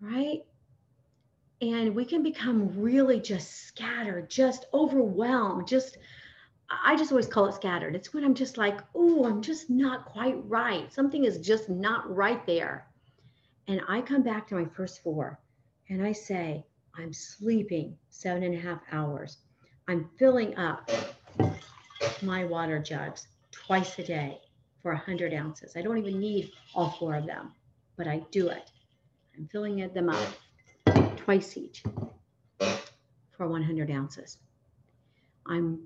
Right? 0.00 0.42
And 1.60 1.94
we 1.94 2.04
can 2.04 2.22
become 2.22 2.80
really 2.80 3.20
just 3.20 3.66
scattered, 3.66 4.28
just 4.28 4.66
overwhelmed, 4.74 5.66
just 5.66 5.98
I 6.68 6.96
just 6.96 7.12
always 7.12 7.28
call 7.28 7.46
it 7.46 7.54
scattered. 7.54 7.94
It's 7.94 8.12
when 8.12 8.24
I'm 8.24 8.34
just 8.34 8.56
like, 8.56 8.80
oh, 8.94 9.24
I'm 9.24 9.40
just 9.40 9.70
not 9.70 10.04
quite 10.04 10.36
right. 10.48 10.92
Something 10.92 11.24
is 11.24 11.38
just 11.38 11.68
not 11.68 12.12
right 12.12 12.44
there. 12.44 12.88
And 13.68 13.80
I 13.88 14.00
come 14.00 14.22
back 14.22 14.48
to 14.48 14.56
my 14.56 14.64
first 14.76 15.02
four 15.02 15.38
and 15.88 16.04
I 16.04 16.12
say, 16.12 16.66
I'm 16.96 17.12
sleeping 17.12 17.96
seven 18.10 18.42
and 18.42 18.54
a 18.54 18.58
half 18.58 18.80
hours. 18.90 19.38
I'm 19.86 20.10
filling 20.18 20.56
up 20.56 20.90
my 22.22 22.44
water 22.44 22.80
jugs 22.80 23.28
twice 23.66 23.98
a 23.98 24.02
day 24.02 24.40
for 24.80 24.92
100 24.92 25.34
ounces. 25.34 25.76
I 25.76 25.82
don't 25.82 25.98
even 25.98 26.20
need 26.20 26.52
all 26.74 26.90
four 26.90 27.16
of 27.16 27.26
them, 27.26 27.52
but 27.96 28.06
I 28.06 28.22
do 28.30 28.48
it. 28.48 28.70
I'm 29.36 29.48
filling 29.48 29.88
them 29.92 30.08
up 30.08 31.16
twice 31.16 31.56
each 31.56 31.82
for 33.32 33.48
100 33.48 33.90
ounces. 33.90 34.38
I'm 35.46 35.80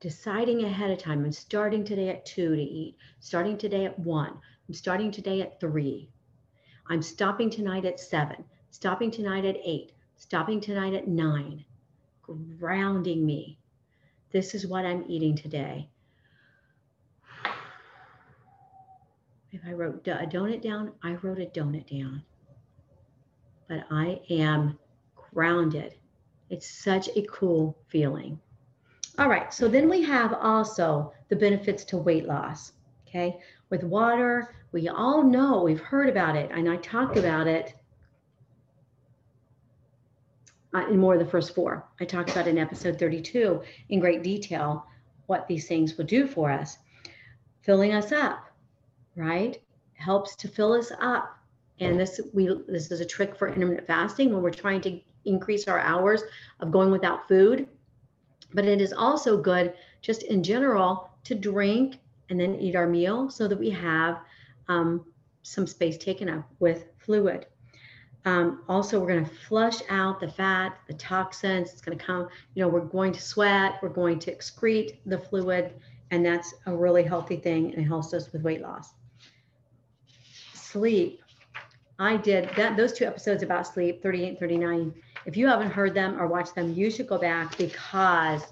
deciding 0.00 0.64
ahead 0.64 0.90
of 0.90 0.98
time. 0.98 1.24
I'm 1.24 1.32
starting 1.32 1.84
today 1.84 2.08
at 2.08 2.24
two 2.24 2.56
to 2.56 2.62
eat, 2.62 2.96
starting 3.20 3.58
today 3.58 3.84
at 3.84 3.98
one. 3.98 4.32
I'm 4.68 4.74
starting 4.74 5.10
today 5.10 5.42
at 5.42 5.60
three. 5.60 6.08
I'm 6.88 7.02
stopping 7.02 7.50
tonight 7.50 7.84
at 7.84 8.00
seven, 8.00 8.44
stopping 8.70 9.10
tonight 9.10 9.44
at 9.44 9.56
eight, 9.62 9.92
stopping 10.16 10.60
tonight 10.60 10.94
at 10.94 11.08
nine, 11.08 11.64
grounding 12.22 13.26
me. 13.26 13.58
This 14.32 14.54
is 14.54 14.66
what 14.66 14.86
I'm 14.86 15.04
eating 15.06 15.36
today. 15.36 15.90
If 19.56 19.62
I 19.66 19.72
wrote 19.72 20.06
a 20.06 20.26
donut 20.26 20.60
down, 20.60 20.92
I 21.02 21.14
wrote 21.22 21.38
a 21.38 21.46
donut 21.46 21.88
down. 21.88 22.22
But 23.68 23.86
I 23.90 24.20
am 24.28 24.78
grounded. 25.32 25.94
It's 26.50 26.68
such 26.68 27.08
a 27.16 27.22
cool 27.22 27.78
feeling. 27.88 28.38
All 29.18 29.30
right, 29.30 29.54
so 29.54 29.66
then 29.66 29.88
we 29.88 30.02
have 30.02 30.34
also 30.34 31.14
the 31.30 31.36
benefits 31.36 31.84
to 31.84 31.96
weight 31.96 32.26
loss. 32.26 32.72
Okay, 33.08 33.38
with 33.70 33.82
water, 33.82 34.54
we 34.72 34.90
all 34.90 35.22
know, 35.22 35.62
we've 35.62 35.80
heard 35.80 36.10
about 36.10 36.36
it, 36.36 36.50
and 36.52 36.68
I 36.68 36.76
talked 36.76 37.16
about 37.16 37.46
it 37.46 37.72
uh, 40.74 40.86
in 40.88 40.98
more 40.98 41.14
of 41.14 41.20
the 41.20 41.30
first 41.30 41.54
four. 41.54 41.88
I 41.98 42.04
talked 42.04 42.28
about 42.28 42.46
in 42.46 42.58
episode 42.58 42.98
32 42.98 43.62
in 43.88 44.00
great 44.00 44.22
detail 44.22 44.86
what 45.28 45.48
these 45.48 45.66
things 45.66 45.96
will 45.96 46.04
do 46.04 46.26
for 46.26 46.50
us. 46.50 46.76
Filling 47.62 47.94
us 47.94 48.12
up, 48.12 48.45
right? 49.16 49.58
Helps 49.94 50.36
to 50.36 50.48
fill 50.48 50.72
us 50.72 50.92
up. 51.00 51.38
And 51.80 51.98
this 51.98 52.20
we 52.32 52.46
this 52.68 52.90
is 52.90 53.00
a 53.00 53.04
trick 53.04 53.36
for 53.36 53.48
intermittent 53.48 53.86
fasting 53.86 54.32
when 54.32 54.42
we're 54.42 54.50
trying 54.50 54.80
to 54.82 55.00
increase 55.24 55.68
our 55.68 55.78
hours 55.78 56.22
of 56.60 56.70
going 56.70 56.90
without 56.90 57.28
food. 57.28 57.66
But 58.54 58.64
it 58.64 58.80
is 58.80 58.92
also 58.92 59.36
good 59.36 59.74
just 60.00 60.22
in 60.22 60.42
general 60.42 61.10
to 61.24 61.34
drink 61.34 61.96
and 62.30 62.40
then 62.40 62.54
eat 62.56 62.76
our 62.76 62.86
meal 62.86 63.28
so 63.28 63.48
that 63.48 63.58
we 63.58 63.70
have 63.70 64.20
um, 64.68 65.04
some 65.42 65.66
space 65.66 65.98
taken 65.98 66.28
up 66.28 66.48
with 66.60 66.86
fluid. 66.98 67.46
Um, 68.24 68.62
also, 68.68 68.98
we're 68.98 69.06
going 69.08 69.24
to 69.24 69.34
flush 69.48 69.82
out 69.88 70.18
the 70.18 70.28
fat, 70.28 70.78
the 70.88 70.94
toxins. 70.94 71.70
It's 71.72 71.80
going 71.80 71.96
to 71.96 72.04
come, 72.04 72.28
you 72.54 72.62
know, 72.62 72.68
we're 72.68 72.80
going 72.80 73.12
to 73.12 73.20
sweat, 73.20 73.78
we're 73.82 73.88
going 73.88 74.18
to 74.20 74.34
excrete 74.34 74.96
the 75.06 75.18
fluid, 75.18 75.74
and 76.10 76.24
that's 76.24 76.54
a 76.66 76.74
really 76.74 77.02
healthy 77.02 77.36
thing 77.36 77.72
and 77.72 77.82
it 77.82 77.86
helps 77.86 78.12
us 78.14 78.32
with 78.32 78.42
weight 78.42 78.60
loss. 78.60 78.94
Sleep. 80.76 81.22
I 81.98 82.18
did 82.18 82.50
that 82.54 82.76
those 82.76 82.92
two 82.92 83.06
episodes 83.06 83.42
about 83.42 83.66
sleep, 83.66 84.02
38 84.02 84.28
and 84.28 84.38
39. 84.38 84.94
If 85.24 85.34
you 85.34 85.46
haven't 85.46 85.70
heard 85.70 85.94
them 85.94 86.20
or 86.20 86.26
watched 86.26 86.54
them, 86.54 86.74
you 86.74 86.90
should 86.90 87.06
go 87.06 87.16
back 87.16 87.56
because 87.56 88.42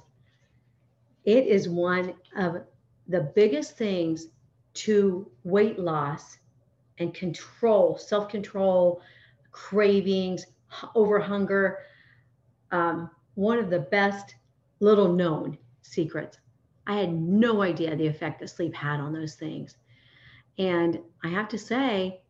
it 1.26 1.46
is 1.46 1.68
one 1.68 2.14
of 2.34 2.62
the 3.08 3.30
biggest 3.36 3.76
things 3.76 4.28
to 4.72 5.30
weight 5.42 5.78
loss 5.78 6.38
and 6.96 7.12
control, 7.12 7.98
self 7.98 8.30
control, 8.30 9.02
cravings, 9.52 10.46
over 10.94 11.20
hunger. 11.20 11.80
Um, 12.70 13.10
one 13.34 13.58
of 13.58 13.68
the 13.68 13.80
best 13.80 14.36
little 14.80 15.12
known 15.12 15.58
secrets. 15.82 16.38
I 16.86 16.94
had 16.94 17.12
no 17.12 17.60
idea 17.60 17.94
the 17.94 18.06
effect 18.06 18.40
that 18.40 18.48
sleep 18.48 18.72
had 18.72 18.98
on 18.98 19.12
those 19.12 19.34
things. 19.34 19.76
And 20.58 21.00
I 21.22 21.28
have 21.28 21.48
to 21.48 21.58
say 21.58 22.20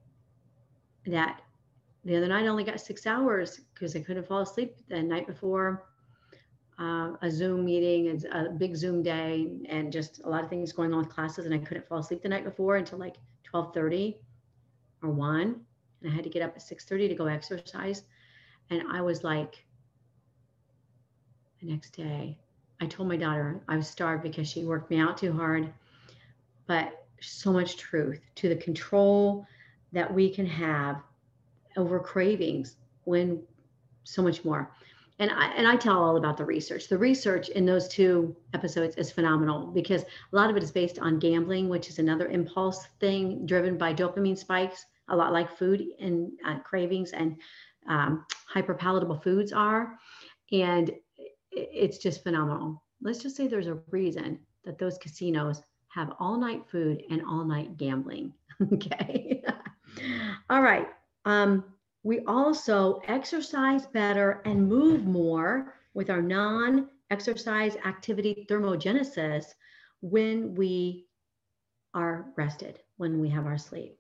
that 1.06 1.42
the 2.04 2.16
other 2.16 2.28
night 2.28 2.44
I 2.44 2.48
only 2.48 2.64
got 2.64 2.80
six 2.80 3.06
hours 3.06 3.60
because 3.72 3.96
I 3.96 4.00
couldn't 4.00 4.26
fall 4.26 4.40
asleep 4.40 4.76
the 4.88 5.02
night 5.02 5.26
before 5.26 5.86
uh, 6.78 7.12
a 7.22 7.30
Zoom 7.30 7.64
meeting 7.64 8.08
and 8.08 8.24
a 8.26 8.50
big 8.50 8.76
Zoom 8.76 9.02
day 9.02 9.48
and 9.68 9.92
just 9.92 10.20
a 10.24 10.28
lot 10.28 10.42
of 10.42 10.50
things 10.50 10.72
going 10.72 10.92
on 10.92 10.98
with 11.00 11.08
classes. 11.08 11.46
And 11.46 11.54
I 11.54 11.58
couldn't 11.58 11.86
fall 11.86 11.98
asleep 11.98 12.22
the 12.22 12.28
night 12.28 12.44
before 12.44 12.76
until 12.76 12.98
like 12.98 13.16
1230 13.50 14.18
or 15.02 15.10
one. 15.10 15.60
And 16.02 16.12
I 16.12 16.14
had 16.14 16.24
to 16.24 16.30
get 16.30 16.42
up 16.42 16.52
at 16.56 16.62
630 16.62 17.08
to 17.08 17.14
go 17.14 17.26
exercise. 17.26 18.02
And 18.70 18.82
I 18.90 19.00
was 19.00 19.22
like, 19.24 19.64
the 21.60 21.70
next 21.70 21.90
day, 21.90 22.38
I 22.80 22.86
told 22.86 23.08
my 23.08 23.16
daughter 23.16 23.62
I 23.68 23.76
was 23.76 23.88
starved 23.88 24.22
because 24.22 24.48
she 24.48 24.64
worked 24.64 24.90
me 24.90 24.98
out 24.98 25.16
too 25.16 25.32
hard. 25.32 25.72
But 26.66 27.03
so 27.20 27.52
much 27.52 27.76
truth 27.76 28.20
to 28.36 28.48
the 28.48 28.56
control 28.56 29.46
that 29.92 30.12
we 30.12 30.32
can 30.32 30.46
have 30.46 31.02
over 31.76 31.98
cravings 31.98 32.76
when 33.04 33.42
so 34.04 34.22
much 34.22 34.44
more 34.44 34.70
and 35.18 35.30
I, 35.30 35.52
and 35.52 35.66
I 35.66 35.76
tell 35.76 36.02
all 36.02 36.16
about 36.16 36.36
the 36.36 36.44
research. 36.44 36.88
The 36.88 36.98
research 36.98 37.48
in 37.50 37.64
those 37.64 37.86
two 37.86 38.34
episodes 38.52 38.96
is 38.96 39.12
phenomenal 39.12 39.68
because 39.68 40.02
a 40.02 40.36
lot 40.36 40.50
of 40.50 40.56
it 40.56 40.62
is 40.62 40.72
based 40.72 40.98
on 40.98 41.20
gambling, 41.20 41.68
which 41.68 41.88
is 41.88 41.98
another 41.98 42.26
impulse 42.28 42.86
thing 42.98 43.46
driven 43.46 43.78
by 43.78 43.94
dopamine 43.94 44.36
spikes, 44.36 44.86
a 45.08 45.16
lot 45.16 45.32
like 45.32 45.56
food 45.56 45.84
and 46.00 46.32
uh, 46.44 46.58
cravings 46.60 47.12
and 47.12 47.36
um, 47.88 48.26
hyperpalatable 48.52 49.22
foods 49.22 49.52
are. 49.52 49.96
And 50.50 50.90
it's 51.52 51.98
just 51.98 52.24
phenomenal. 52.24 52.82
Let's 53.00 53.22
just 53.22 53.36
say 53.36 53.46
there's 53.46 53.68
a 53.68 53.78
reason 53.90 54.40
that 54.64 54.78
those 54.78 54.98
casinos 54.98 55.62
have 55.94 56.12
all 56.18 56.36
night 56.36 56.62
food 56.70 57.04
and 57.10 57.22
all 57.22 57.44
night 57.44 57.76
gambling. 57.76 58.32
okay. 58.72 59.42
all 60.50 60.60
right. 60.60 60.88
Um, 61.24 61.64
we 62.02 62.20
also 62.26 63.00
exercise 63.06 63.86
better 63.86 64.42
and 64.44 64.68
move 64.68 65.04
more 65.04 65.74
with 65.94 66.10
our 66.10 66.20
non 66.20 66.88
exercise 67.10 67.76
activity 67.84 68.44
thermogenesis 68.50 69.54
when 70.00 70.54
we 70.56 71.06
are 71.94 72.26
rested, 72.36 72.80
when 72.96 73.20
we 73.20 73.28
have 73.28 73.46
our 73.46 73.58
sleep. 73.58 73.96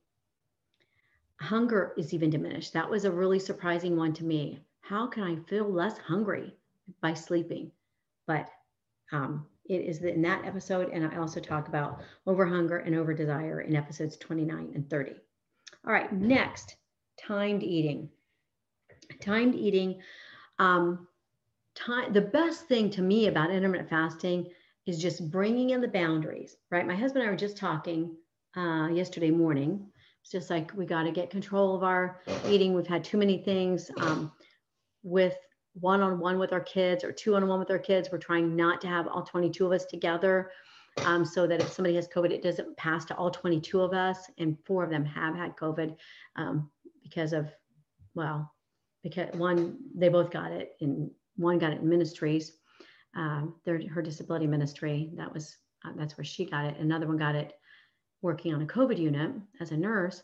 Hunger 1.40 1.94
is 1.96 2.12
even 2.12 2.28
diminished. 2.28 2.72
That 2.72 2.90
was 2.90 3.04
a 3.04 3.10
really 3.10 3.38
surprising 3.38 3.96
one 3.96 4.12
to 4.14 4.24
me. 4.24 4.58
How 4.80 5.06
can 5.06 5.22
I 5.22 5.36
feel 5.48 5.70
less 5.70 5.96
hungry 5.98 6.56
by 7.00 7.14
sleeping? 7.14 7.70
But 8.26 8.48
um, 9.12 9.46
it 9.66 9.82
is 9.82 10.02
in 10.02 10.22
that 10.22 10.44
episode, 10.44 10.90
and 10.92 11.06
I 11.06 11.16
also 11.16 11.40
talk 11.40 11.68
about 11.68 12.00
over 12.26 12.44
hunger 12.44 12.78
and 12.78 12.94
over 12.94 13.14
desire 13.14 13.62
in 13.62 13.74
episodes 13.74 14.16
29 14.16 14.72
and 14.74 14.88
30. 14.90 15.12
All 15.86 15.92
right, 15.92 16.12
next 16.12 16.76
timed 17.18 17.62
eating. 17.62 18.08
Timed 19.20 19.54
eating. 19.54 20.00
Um, 20.58 21.06
time, 21.74 22.12
the 22.12 22.20
best 22.20 22.66
thing 22.66 22.90
to 22.90 23.02
me 23.02 23.26
about 23.26 23.50
intermittent 23.50 23.88
fasting 23.88 24.50
is 24.86 25.00
just 25.00 25.30
bringing 25.30 25.70
in 25.70 25.80
the 25.80 25.88
boundaries, 25.88 26.56
right? 26.70 26.86
My 26.86 26.94
husband 26.94 27.22
and 27.22 27.28
I 27.28 27.32
were 27.32 27.38
just 27.38 27.56
talking 27.56 28.14
uh, 28.56 28.88
yesterday 28.92 29.30
morning. 29.30 29.86
It's 30.22 30.30
just 30.30 30.50
like 30.50 30.72
we 30.74 30.86
got 30.86 31.04
to 31.04 31.10
get 31.10 31.30
control 31.30 31.74
of 31.74 31.82
our 31.82 32.20
eating. 32.46 32.74
We've 32.74 32.86
had 32.86 33.04
too 33.04 33.18
many 33.18 33.38
things 33.38 33.90
um, 33.98 34.32
with 35.02 35.36
one 35.74 36.00
on 36.00 36.18
one 36.18 36.38
with 36.38 36.52
our 36.52 36.60
kids 36.60 37.04
or 37.04 37.12
two 37.12 37.36
on 37.36 37.46
one 37.46 37.58
with 37.58 37.70
our 37.70 37.78
kids. 37.78 38.08
We're 38.10 38.18
trying 38.18 38.54
not 38.54 38.80
to 38.82 38.86
have 38.86 39.08
all 39.08 39.22
22 39.22 39.66
of 39.66 39.72
us 39.72 39.84
together 39.84 40.50
um, 41.04 41.24
so 41.24 41.46
that 41.46 41.60
if 41.60 41.72
somebody 41.72 41.96
has 41.96 42.08
COVID, 42.08 42.30
it 42.30 42.42
doesn't 42.42 42.76
pass 42.76 43.04
to 43.06 43.16
all 43.16 43.30
22 43.30 43.80
of 43.80 43.92
us. 43.92 44.30
And 44.38 44.56
four 44.64 44.84
of 44.84 44.90
them 44.90 45.04
have 45.04 45.34
had 45.34 45.56
COVID. 45.56 45.96
Um, 46.36 46.70
because 47.04 47.32
of, 47.32 47.52
well, 48.14 48.52
because 49.04 49.32
one, 49.34 49.76
they 49.94 50.08
both 50.08 50.30
got 50.30 50.50
it, 50.50 50.76
and 50.80 51.10
one 51.36 51.58
got 51.58 51.72
it 51.72 51.80
in 51.80 51.88
ministries, 51.88 52.52
um, 53.14 53.54
her 53.66 54.02
disability 54.02 54.48
ministry. 54.48 55.10
That 55.14 55.32
was 55.32 55.58
uh, 55.84 55.92
that's 55.94 56.16
where 56.16 56.24
she 56.24 56.46
got 56.46 56.64
it. 56.64 56.78
Another 56.78 57.06
one 57.06 57.18
got 57.18 57.36
it 57.36 57.52
working 58.22 58.54
on 58.54 58.62
a 58.62 58.66
COVID 58.66 58.98
unit 58.98 59.32
as 59.60 59.70
a 59.70 59.76
nurse, 59.76 60.22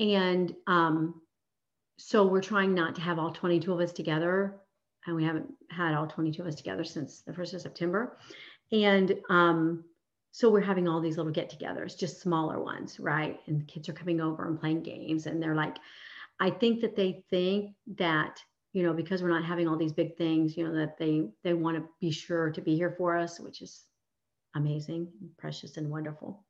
and 0.00 0.54
um, 0.66 1.20
so 1.96 2.26
we're 2.26 2.42
trying 2.42 2.74
not 2.74 2.94
to 2.96 3.00
have 3.00 3.18
all 3.18 3.30
22 3.30 3.72
of 3.72 3.80
us 3.80 3.92
together, 3.92 4.56
and 5.06 5.16
we 5.16 5.24
haven't 5.24 5.52
had 5.70 5.94
all 5.94 6.06
22 6.06 6.42
of 6.42 6.48
us 6.48 6.54
together 6.54 6.84
since 6.84 7.22
the 7.22 7.32
first 7.32 7.54
of 7.54 7.60
September, 7.60 8.16
and 8.70 9.14
um, 9.28 9.84
so 10.32 10.50
we're 10.50 10.60
having 10.60 10.88
all 10.88 11.00
these 11.00 11.18
little 11.18 11.32
get-togethers, 11.32 11.98
just 11.98 12.20
smaller 12.20 12.62
ones, 12.62 12.98
right? 12.98 13.38
And 13.46 13.60
the 13.60 13.64
kids 13.66 13.88
are 13.88 13.94
coming 13.94 14.20
over 14.20 14.46
and 14.46 14.58
playing 14.58 14.82
games, 14.82 15.26
and 15.26 15.42
they're 15.42 15.54
like, 15.54 15.76
I 16.40 16.50
think 16.50 16.80
that 16.80 16.96
they 16.96 17.22
think 17.30 17.74
that 17.98 18.40
you 18.72 18.82
know 18.82 18.94
because 18.94 19.22
we're 19.22 19.28
not 19.28 19.44
having 19.44 19.68
all 19.68 19.76
these 19.76 19.92
big 19.92 20.16
things, 20.16 20.56
you 20.56 20.66
know, 20.66 20.74
that 20.74 20.98
they 20.98 21.28
they 21.44 21.54
want 21.54 21.76
to 21.76 21.88
be 22.00 22.10
sure 22.10 22.50
to 22.50 22.60
be 22.60 22.74
here 22.74 22.94
for 22.96 23.16
us, 23.16 23.38
which 23.38 23.62
is 23.62 23.84
amazing, 24.54 25.08
precious, 25.38 25.76
and 25.76 25.90
wonderful. 25.90 26.44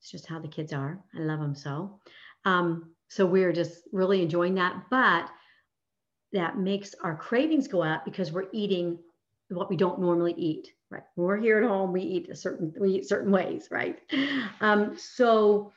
It's 0.00 0.10
just 0.10 0.26
how 0.26 0.38
the 0.38 0.48
kids 0.48 0.72
are. 0.72 1.02
I 1.14 1.20
love 1.20 1.40
them 1.40 1.54
so. 1.54 2.00
Um, 2.44 2.94
so 3.10 3.26
we're 3.26 3.52
just 3.52 3.82
really 3.92 4.22
enjoying 4.22 4.54
that, 4.54 4.84
but 4.90 5.30
that 6.32 6.58
makes 6.58 6.94
our 7.02 7.16
cravings 7.16 7.68
go 7.68 7.82
up 7.82 8.04
because 8.04 8.32
we're 8.32 8.48
eating 8.52 8.98
what 9.48 9.68
we 9.68 9.76
don't 9.76 10.00
normally 10.00 10.34
eat 10.36 10.72
right? 10.90 11.02
When 11.14 11.26
we're 11.26 11.36
here 11.36 11.58
at 11.58 11.68
home 11.68 11.92
we 11.92 12.02
eat 12.02 12.30
a 12.30 12.36
certain 12.36 12.72
we 12.78 12.90
eat 12.90 13.08
certain 13.08 13.30
ways 13.30 13.68
right? 13.70 13.98
Um, 14.60 14.96
so 14.96 15.72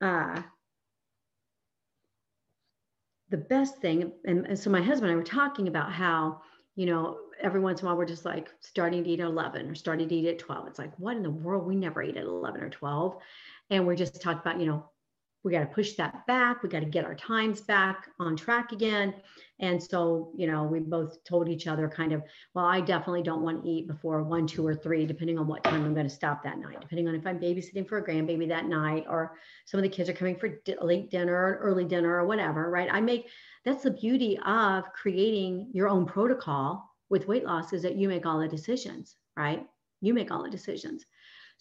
uh, 0.00 0.42
the 3.30 3.36
best 3.36 3.78
thing 3.78 4.12
and, 4.24 4.46
and 4.46 4.58
so 4.58 4.70
my 4.70 4.82
husband 4.82 5.10
and 5.10 5.12
i 5.12 5.16
were 5.16 5.24
talking 5.24 5.68
about 5.68 5.92
how 5.92 6.42
you 6.76 6.86
know 6.86 7.18
every 7.40 7.60
once 7.60 7.80
in 7.80 7.86
a 7.86 7.88
while 7.88 7.96
we're 7.96 8.04
just 8.04 8.24
like 8.24 8.48
starting 8.60 9.04
to 9.04 9.10
eat 9.10 9.20
at 9.20 9.26
11 9.26 9.70
or 9.70 9.74
starting 9.74 10.08
to 10.08 10.14
eat 10.14 10.26
at 10.26 10.38
12 10.38 10.66
it's 10.66 10.78
like 10.78 10.92
what 10.98 11.16
in 11.16 11.22
the 11.22 11.30
world? 11.30 11.66
We 11.66 11.76
never 11.76 12.02
eat 12.02 12.16
at 12.16 12.24
11 12.24 12.60
or 12.60 12.68
12 12.68 13.16
and 13.70 13.86
we 13.86 13.96
just 13.96 14.20
talked 14.20 14.44
about 14.44 14.60
you 14.60 14.66
know 14.66 14.89
we 15.42 15.52
got 15.52 15.60
to 15.60 15.66
push 15.66 15.94
that 15.94 16.26
back. 16.26 16.62
We 16.62 16.68
got 16.68 16.80
to 16.80 16.86
get 16.86 17.04
our 17.04 17.14
times 17.14 17.60
back 17.60 18.08
on 18.18 18.36
track 18.36 18.72
again. 18.72 19.14
And 19.58 19.82
so, 19.82 20.32
you 20.36 20.46
know, 20.46 20.64
we 20.64 20.80
both 20.80 21.22
told 21.24 21.48
each 21.48 21.66
other 21.66 21.88
kind 21.88 22.12
of, 22.12 22.22
well, 22.54 22.64
I 22.64 22.80
definitely 22.80 23.22
don't 23.22 23.42
want 23.42 23.62
to 23.62 23.68
eat 23.68 23.86
before 23.86 24.22
one, 24.22 24.46
two, 24.46 24.66
or 24.66 24.74
three, 24.74 25.06
depending 25.06 25.38
on 25.38 25.46
what 25.46 25.64
time 25.64 25.84
I'm 25.84 25.94
going 25.94 26.08
to 26.08 26.14
stop 26.14 26.42
that 26.44 26.58
night, 26.58 26.80
depending 26.80 27.08
on 27.08 27.14
if 27.14 27.26
I'm 27.26 27.38
babysitting 27.38 27.88
for 27.88 27.98
a 27.98 28.04
grandbaby 28.04 28.48
that 28.48 28.66
night, 28.66 29.04
or 29.08 29.36
some 29.66 29.78
of 29.78 29.82
the 29.82 29.90
kids 29.90 30.08
are 30.08 30.14
coming 30.14 30.36
for 30.36 30.60
late 30.80 31.10
dinner 31.10 31.34
or 31.34 31.58
early 31.62 31.84
dinner 31.84 32.14
or 32.16 32.26
whatever, 32.26 32.70
right? 32.70 32.88
I 32.90 33.00
make 33.00 33.28
that's 33.64 33.82
the 33.82 33.90
beauty 33.90 34.38
of 34.46 34.84
creating 34.94 35.70
your 35.72 35.88
own 35.88 36.06
protocol 36.06 36.90
with 37.10 37.28
weight 37.28 37.44
loss 37.44 37.72
is 37.72 37.82
that 37.82 37.96
you 37.96 38.08
make 38.08 38.24
all 38.24 38.40
the 38.40 38.48
decisions, 38.48 39.16
right? 39.36 39.66
You 40.00 40.14
make 40.14 40.30
all 40.30 40.42
the 40.42 40.50
decisions. 40.50 41.04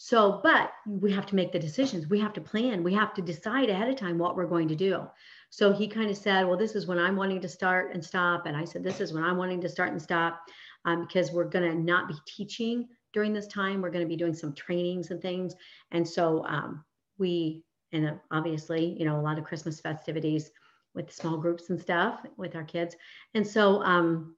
So, 0.01 0.39
but 0.41 0.71
we 0.87 1.11
have 1.11 1.25
to 1.25 1.35
make 1.35 1.51
the 1.51 1.59
decisions. 1.59 2.07
We 2.07 2.21
have 2.21 2.31
to 2.31 2.39
plan. 2.39 2.83
We 2.83 2.93
have 2.93 3.13
to 3.15 3.21
decide 3.21 3.69
ahead 3.69 3.89
of 3.89 3.97
time 3.97 4.17
what 4.17 4.37
we're 4.37 4.47
going 4.47 4.69
to 4.69 4.75
do. 4.75 5.05
So 5.49 5.73
he 5.73 5.89
kind 5.89 6.09
of 6.09 6.15
said, 6.15 6.47
well, 6.47 6.55
this 6.55 6.73
is 6.73 6.87
when 6.87 6.97
I'm 6.97 7.17
wanting 7.17 7.41
to 7.41 7.49
start 7.49 7.93
and 7.93 8.03
stop. 8.03 8.45
And 8.45 8.55
I 8.55 8.63
said, 8.63 8.81
this 8.81 9.01
is 9.01 9.11
when 9.11 9.25
I'm 9.25 9.35
wanting 9.35 9.59
to 9.59 9.67
start 9.67 9.91
and 9.91 10.01
stop 10.01 10.39
um, 10.85 11.05
because 11.05 11.33
we're 11.33 11.49
going 11.49 11.69
to 11.69 11.77
not 11.77 12.07
be 12.07 12.13
teaching 12.25 12.87
during 13.11 13.33
this 13.33 13.47
time. 13.47 13.81
We're 13.81 13.89
going 13.89 14.05
to 14.05 14.07
be 14.09 14.15
doing 14.15 14.33
some 14.33 14.53
trainings 14.53 15.11
and 15.11 15.21
things. 15.21 15.53
And 15.91 16.07
so 16.07 16.45
um, 16.45 16.85
we, 17.17 17.65
and 17.91 18.17
obviously, 18.31 18.95
you 18.97 19.03
know, 19.03 19.19
a 19.19 19.21
lot 19.21 19.37
of 19.37 19.43
Christmas 19.43 19.81
festivities 19.81 20.49
with 20.95 21.13
small 21.13 21.35
groups 21.35 21.71
and 21.71 21.81
stuff 21.81 22.21
with 22.37 22.55
our 22.55 22.63
kids. 22.63 22.95
And 23.33 23.45
so 23.45 23.83
um, 23.83 24.37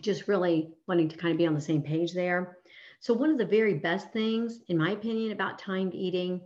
just 0.00 0.28
really 0.28 0.74
wanting 0.86 1.08
to 1.08 1.16
kind 1.16 1.32
of 1.32 1.38
be 1.38 1.46
on 1.48 1.54
the 1.54 1.60
same 1.60 1.82
page 1.82 2.12
there. 2.12 2.58
So, 3.00 3.14
one 3.14 3.30
of 3.30 3.38
the 3.38 3.46
very 3.46 3.74
best 3.74 4.12
things, 4.12 4.60
in 4.68 4.78
my 4.78 4.90
opinion, 4.92 5.32
about 5.32 5.58
timed 5.58 5.94
eating 5.94 6.40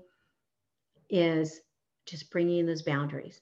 is 1.08 1.60
just 2.06 2.30
bringing 2.30 2.58
in 2.58 2.66
those 2.66 2.82
boundaries. 2.82 3.40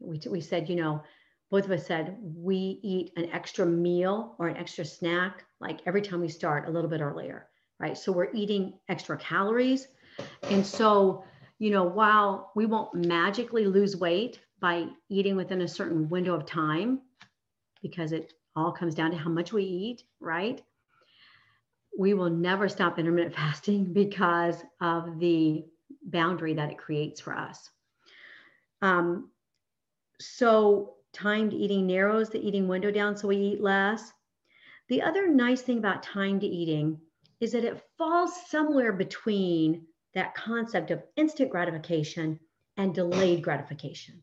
We, 0.00 0.20
we 0.28 0.40
said, 0.40 0.68
you 0.68 0.76
know, 0.76 1.02
both 1.50 1.64
of 1.64 1.70
us 1.70 1.86
said 1.86 2.16
we 2.20 2.80
eat 2.82 3.12
an 3.16 3.30
extra 3.30 3.64
meal 3.64 4.34
or 4.38 4.48
an 4.48 4.56
extra 4.56 4.84
snack 4.84 5.44
like 5.60 5.80
every 5.86 6.02
time 6.02 6.20
we 6.20 6.28
start 6.28 6.68
a 6.68 6.70
little 6.70 6.90
bit 6.90 7.00
earlier, 7.00 7.48
right? 7.78 7.96
So, 7.96 8.12
we're 8.12 8.32
eating 8.32 8.74
extra 8.88 9.16
calories. 9.16 9.88
And 10.44 10.64
so, 10.64 11.24
you 11.58 11.70
know, 11.70 11.84
while 11.84 12.52
we 12.54 12.66
won't 12.66 12.94
magically 12.94 13.66
lose 13.66 13.96
weight 13.96 14.40
by 14.60 14.86
eating 15.08 15.36
within 15.36 15.62
a 15.62 15.68
certain 15.68 16.08
window 16.08 16.34
of 16.34 16.46
time, 16.46 17.00
because 17.82 18.12
it 18.12 18.32
all 18.54 18.72
comes 18.72 18.94
down 18.94 19.10
to 19.10 19.16
how 19.16 19.30
much 19.30 19.52
we 19.52 19.62
eat, 19.62 20.04
right? 20.20 20.62
We 21.98 22.14
will 22.14 22.30
never 22.30 22.68
stop 22.68 22.98
intermittent 22.98 23.34
fasting 23.36 23.92
because 23.92 24.62
of 24.80 25.18
the 25.18 25.64
boundary 26.02 26.54
that 26.54 26.70
it 26.70 26.78
creates 26.78 27.20
for 27.20 27.36
us. 27.36 27.70
Um, 28.82 29.30
so, 30.20 30.94
timed 31.12 31.54
eating 31.54 31.86
narrows 31.86 32.28
the 32.28 32.46
eating 32.46 32.68
window 32.68 32.90
down 32.90 33.16
so 33.16 33.28
we 33.28 33.36
eat 33.36 33.60
less. 33.62 34.12
The 34.88 35.02
other 35.02 35.28
nice 35.28 35.62
thing 35.62 35.78
about 35.78 36.02
timed 36.02 36.44
eating 36.44 37.00
is 37.40 37.52
that 37.52 37.64
it 37.64 37.82
falls 37.98 38.32
somewhere 38.48 38.92
between 38.92 39.86
that 40.14 40.34
concept 40.34 40.90
of 40.90 41.02
instant 41.16 41.50
gratification 41.50 42.38
and 42.76 42.94
delayed 42.94 43.42
gratification, 43.42 44.22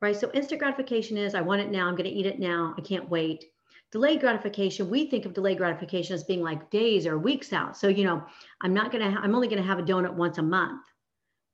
right? 0.00 0.16
So, 0.16 0.30
instant 0.32 0.60
gratification 0.60 1.16
is 1.16 1.34
I 1.34 1.42
want 1.42 1.60
it 1.60 1.70
now, 1.70 1.86
I'm 1.86 1.96
going 1.96 2.10
to 2.10 2.16
eat 2.16 2.26
it 2.26 2.38
now, 2.38 2.74
I 2.78 2.80
can't 2.80 3.08
wait 3.08 3.44
delayed 3.92 4.20
gratification 4.20 4.88
we 4.88 5.06
think 5.06 5.26
of 5.26 5.34
delayed 5.34 5.58
gratification 5.58 6.14
as 6.14 6.24
being 6.24 6.42
like 6.42 6.70
days 6.70 7.06
or 7.06 7.18
weeks 7.18 7.52
out. 7.52 7.76
So 7.76 7.88
you 7.88 8.04
know 8.04 8.22
i'm 8.60 8.74
not 8.74 8.92
going 8.92 9.04
to 9.04 9.10
ha- 9.10 9.20
i'm 9.22 9.34
only 9.34 9.48
going 9.48 9.62
to 9.62 9.68
have 9.68 9.78
a 9.78 9.82
donut 9.82 10.14
once 10.14 10.38
a 10.38 10.42
month. 10.42 10.82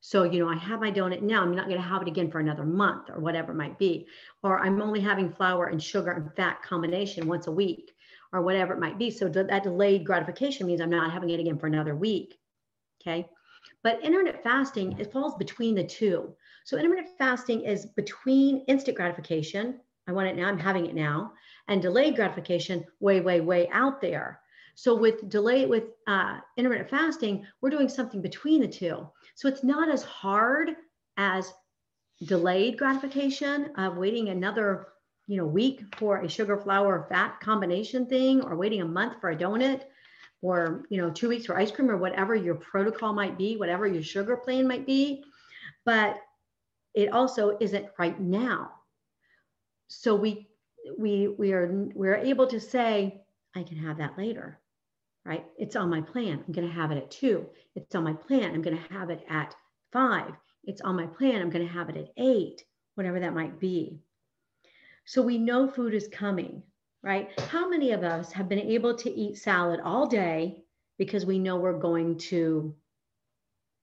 So 0.00 0.24
you 0.24 0.38
know 0.38 0.48
i 0.48 0.56
have 0.56 0.80
my 0.80 0.90
donut 0.90 1.22
now 1.22 1.42
i'm 1.42 1.54
not 1.54 1.66
going 1.66 1.80
to 1.80 1.88
have 1.88 2.02
it 2.02 2.08
again 2.08 2.30
for 2.30 2.40
another 2.40 2.64
month 2.64 3.10
or 3.10 3.20
whatever 3.20 3.52
it 3.52 3.56
might 3.56 3.78
be. 3.78 4.06
Or 4.42 4.60
i'm 4.60 4.80
only 4.82 5.00
having 5.00 5.32
flour 5.32 5.66
and 5.66 5.82
sugar 5.82 6.10
and 6.12 6.34
fat 6.36 6.62
combination 6.62 7.28
once 7.28 7.46
a 7.46 7.52
week 7.52 7.92
or 8.32 8.42
whatever 8.42 8.74
it 8.74 8.80
might 8.80 8.98
be. 8.98 9.10
So 9.10 9.28
that 9.28 9.62
delayed 9.62 10.04
gratification 10.04 10.66
means 10.66 10.80
i'm 10.80 10.90
not 10.90 11.12
having 11.12 11.30
it 11.30 11.40
again 11.40 11.58
for 11.58 11.66
another 11.66 11.94
week 11.94 12.38
okay? 13.06 13.28
But 13.82 14.02
intermittent 14.02 14.42
fasting 14.42 14.98
it 14.98 15.12
falls 15.12 15.34
between 15.36 15.74
the 15.74 15.84
two. 15.84 16.34
So 16.64 16.76
intermittent 16.76 17.16
fasting 17.18 17.62
is 17.62 17.86
between 17.86 18.64
instant 18.66 18.96
gratification 18.96 19.80
i 20.06 20.12
want 20.12 20.28
it 20.28 20.36
now 20.36 20.48
i'm 20.48 20.58
having 20.58 20.86
it 20.86 20.94
now 20.94 21.32
and 21.68 21.82
delayed 21.82 22.16
gratification 22.16 22.84
way, 23.00 23.20
way, 23.20 23.40
way 23.40 23.68
out 23.72 24.00
there. 24.00 24.40
So 24.74 24.94
with 24.94 25.28
delay 25.28 25.66
with 25.66 25.84
uh, 26.06 26.38
intermittent 26.56 26.90
fasting, 26.90 27.46
we're 27.60 27.70
doing 27.70 27.88
something 27.88 28.20
between 28.20 28.60
the 28.60 28.68
two. 28.68 29.08
So 29.34 29.48
it's 29.48 29.64
not 29.64 29.90
as 29.90 30.02
hard 30.02 30.72
as 31.16 31.52
delayed 32.24 32.78
gratification 32.78 33.72
of 33.76 33.96
waiting 33.96 34.28
another 34.28 34.88
you 35.26 35.36
know 35.36 35.46
week 35.46 35.82
for 35.96 36.18
a 36.18 36.28
sugar 36.28 36.56
flour 36.56 37.06
fat 37.10 37.40
combination 37.40 38.06
thing 38.06 38.40
or 38.42 38.56
waiting 38.56 38.80
a 38.80 38.86
month 38.86 39.20
for 39.20 39.30
a 39.30 39.36
donut 39.36 39.82
or 40.40 40.86
you 40.88 40.98
know 40.98 41.10
two 41.10 41.28
weeks 41.28 41.46
for 41.46 41.58
ice 41.58 41.70
cream 41.70 41.90
or 41.90 41.96
whatever 41.96 42.34
your 42.34 42.54
protocol 42.54 43.12
might 43.12 43.36
be 43.36 43.56
whatever 43.56 43.86
your 43.86 44.02
sugar 44.02 44.36
plan 44.36 44.68
might 44.68 44.86
be 44.86 45.24
but 45.84 46.16
it 46.94 47.12
also 47.12 47.58
isn't 47.60 47.86
right 47.98 48.18
now 48.20 48.75
so 49.88 50.14
we 50.14 50.48
we 50.98 51.28
we 51.28 51.52
are 51.52 51.88
we're 51.94 52.16
able 52.16 52.46
to 52.46 52.60
say 52.60 53.22
i 53.54 53.62
can 53.62 53.76
have 53.76 53.98
that 53.98 54.16
later 54.18 54.60
right? 55.24 55.44
It's 55.58 55.74
on 55.74 55.90
my 55.90 56.00
plan. 56.00 56.40
I'm 56.46 56.52
going 56.52 56.68
to 56.68 56.72
have 56.72 56.92
it 56.92 56.98
at 56.98 57.10
two. 57.10 57.46
It's 57.74 57.96
on 57.96 58.04
my 58.04 58.12
plan. 58.12 58.54
I'm 58.54 58.62
going 58.62 58.76
to 58.76 58.94
have 58.94 59.10
it 59.10 59.24
at 59.28 59.56
five. 59.92 60.30
It's 60.62 60.80
on 60.82 60.94
my 60.94 61.06
plan. 61.06 61.42
I'm 61.42 61.50
going 61.50 61.66
to 61.66 61.72
have 61.72 61.88
it 61.88 61.96
at 61.96 62.12
eight 62.16 62.62
whatever 62.94 63.18
that 63.18 63.34
might 63.34 63.58
be. 63.58 63.98
So 65.04 65.22
we 65.22 65.36
know 65.36 65.66
food 65.66 65.94
is 65.94 66.06
coming 66.06 66.62
right? 67.06 67.28
How 67.50 67.68
many 67.68 67.92
of 67.92 68.02
us 68.02 68.32
have 68.32 68.48
been 68.48 68.58
able 68.58 68.96
to 68.96 69.10
eat 69.10 69.38
salad 69.38 69.78
all 69.84 70.06
day 70.06 70.64
because 70.98 71.24
we 71.24 71.38
know 71.38 71.56
we're 71.56 71.78
going 71.78 72.18
to 72.18 72.74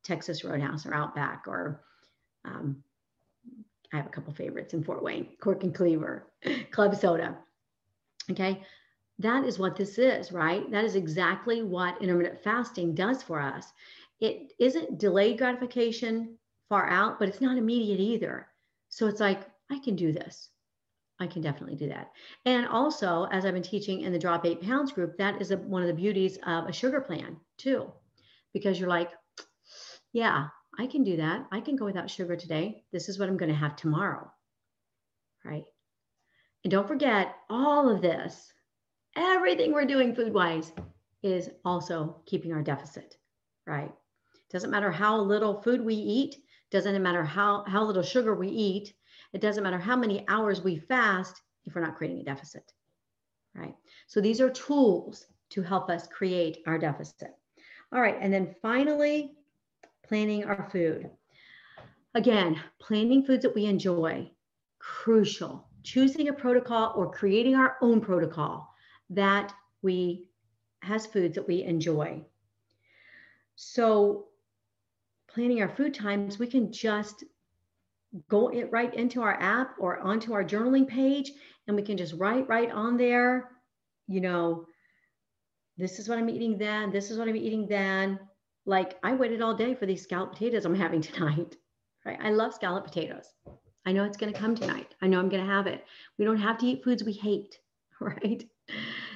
texas 0.04 0.44
roadhouse 0.44 0.86
or 0.86 0.94
outback 0.94 1.46
or 1.48 1.82
um, 2.44 2.84
I 3.94 3.98
have 3.98 4.08
a 4.08 4.10
couple 4.10 4.34
favorites 4.34 4.74
in 4.74 4.84
Fort 4.84 5.04
Wayne, 5.04 5.28
Cork 5.40 5.64
and 5.64 5.74
Cleaver, 5.74 6.28
Club 6.72 6.96
Soda. 6.96 7.38
Okay. 8.32 8.64
That 9.20 9.46
is 9.46 9.60
what 9.60 9.76
this 9.76 10.00
is, 10.00 10.32
right? 10.32 10.70
That 10.72 10.84
is 10.84 10.96
exactly 10.96 11.62
what 11.62 12.02
intermittent 12.02 12.44
fasting 12.44 12.96
does 12.96 13.22
for 13.22 13.40
us. 13.40 13.72
It 14.20 14.54
isn't 14.60 14.98
delayed 14.98 15.38
gratification 15.38 16.38
far 16.68 16.90
out, 16.90 17.20
but 17.20 17.30
it's 17.30 17.42
not 17.42 17.58
immediate 17.58 18.00
either. 18.00 18.48
So 18.90 19.06
it's 19.08 19.20
like, 19.20 19.42
I 19.70 19.78
can 19.80 19.96
do 19.96 20.12
this. 20.12 20.50
I 21.20 21.28
can 21.28 21.44
definitely 21.44 21.76
do 21.76 21.88
that. 21.90 22.12
And 22.46 22.68
also, 22.68 23.28
as 23.32 23.46
I've 23.46 23.54
been 23.54 23.62
teaching 23.62 24.02
in 24.02 24.12
the 24.12 24.20
Drop 24.20 24.46
Eight 24.46 24.62
Pounds 24.62 24.92
group, 24.92 25.16
that 25.18 25.40
is 25.40 25.52
a, 25.52 25.58
one 25.58 25.84
of 25.84 25.88
the 25.88 25.94
beauties 25.94 26.40
of 26.48 26.66
a 26.68 26.74
sugar 26.74 27.00
plan 27.00 27.38
too, 27.58 27.92
because 28.54 28.80
you're 28.80 28.90
like, 28.90 29.12
yeah, 30.12 30.48
I 30.78 30.88
can 30.88 31.04
do 31.04 31.18
that. 31.18 31.46
I 31.52 31.60
can 31.60 31.76
go 31.76 31.86
without 31.86 32.10
sugar 32.10 32.36
today. 32.36 32.84
This 32.92 33.10
is 33.10 33.20
what 33.20 33.30
I'm 33.30 33.38
going 33.38 33.52
to 33.52 33.58
have 33.58 33.76
tomorrow. 33.76 34.32
Right. 35.46 35.66
And 36.64 36.72
don't 36.72 36.88
forget, 36.88 37.36
all 37.50 37.90
of 37.90 38.02
this, 38.02 38.52
everything 39.16 39.72
we're 39.72 39.86
doing 39.86 40.16
food 40.16 40.34
wise, 40.34 40.72
is 41.22 41.50
also 41.64 42.22
keeping 42.26 42.54
our 42.54 42.62
deficit. 42.62 43.18
Right. 43.68 43.92
Doesn't 44.50 44.72
matter 44.72 44.92
how 44.92 45.20
little 45.20 45.62
food 45.62 45.82
we 45.82 45.96
eat, 45.96 46.38
doesn't 46.72 47.02
matter 47.02 47.24
how, 47.24 47.64
how 47.68 47.84
little 47.84 48.04
sugar 48.04 48.36
we 48.36 48.50
eat, 48.50 48.94
it 49.34 49.42
doesn't 49.42 49.64
matter 49.64 49.80
how 49.80 49.96
many 49.96 50.26
hours 50.28 50.62
we 50.62 50.78
fast 50.78 51.42
if 51.66 51.76
we're 51.76 51.82
not 51.82 51.96
creating 51.96 52.20
a 52.20 52.24
deficit. 52.24 52.72
Right. 53.56 53.76
So 54.08 54.22
these 54.22 54.42
are 54.42 54.50
tools 54.50 55.26
to 55.52 55.62
help 55.62 55.90
us 55.90 56.08
create 56.08 56.60
our 56.66 56.80
deficit. 56.80 57.32
All 57.92 58.02
right. 58.02 58.18
And 58.20 58.34
then 58.34 58.56
finally, 58.62 59.34
planning 60.14 60.44
our 60.44 60.70
food. 60.72 61.10
Again, 62.14 62.62
planning 62.80 63.26
foods 63.26 63.42
that 63.42 63.56
we 63.56 63.66
enjoy, 63.66 64.30
crucial. 64.78 65.68
Choosing 65.82 66.28
a 66.28 66.34
protocol 66.34 66.94
or 66.96 67.12
creating 67.12 67.56
our 67.56 67.78
own 67.82 68.00
protocol 68.00 68.72
that 69.10 69.52
we 69.82 70.28
has 70.84 71.08
foods 71.08 71.34
that 71.34 71.48
we 71.48 71.64
enjoy. 71.64 72.24
So 73.56 74.26
planning 75.28 75.64
our 75.64 75.76
food 75.76 75.96
times, 75.96 76.38
we 76.38 76.46
can 76.46 76.72
just 76.72 77.24
go 78.30 78.50
it 78.50 78.72
right 78.72 78.94
into 78.94 79.24
our 79.24 79.42
app 79.42 79.78
or 79.80 79.98
onto 79.98 80.34
our 80.34 80.44
journaling 80.44 80.88
page 80.88 81.32
and 81.66 81.76
we 81.76 81.82
can 81.82 81.98
just 81.98 82.14
write 82.14 82.48
right 82.48 82.70
on 82.70 82.98
there, 82.98 83.50
you 84.08 84.22
know, 84.22 84.68
this 85.76 85.98
is 85.98 86.08
what 86.08 86.20
I'm 86.20 86.30
eating 86.30 86.60
then, 86.60 86.92
this 86.92 87.10
is 87.10 87.18
what 87.18 87.28
I'm 87.28 87.36
eating 87.36 87.68
then. 87.68 88.20
Like 88.66 88.98
I 89.04 89.14
waited 89.14 89.42
all 89.42 89.54
day 89.54 89.76
for 89.76 89.86
these 89.86 90.04
scalloped 90.04 90.34
potatoes 90.34 90.66
I'm 90.66 90.76
having 90.76 91.02
tonight. 91.02 91.56
Right? 92.06 92.20
I 92.22 92.32
love 92.32 92.54
scalloped 92.54 92.88
potatoes. 92.88 93.28
I 93.86 93.92
know 93.92 94.04
it's 94.04 94.18
going 94.18 94.32
to 94.32 94.40
come 94.40 94.56
tonight. 94.56 94.96
I 95.02 95.08
know 95.08 95.20
I'm 95.20 95.30
going 95.30 95.46
to 95.46 95.52
have 95.52 95.68
it. 95.68 95.86
We 96.18 96.26
don't 96.26 96.38
have 96.38 96.58
to 96.60 96.66
eat 96.66 96.84
foods 96.84 97.04
we 97.04 97.14
hate, 97.14 97.60
right? 98.00 98.44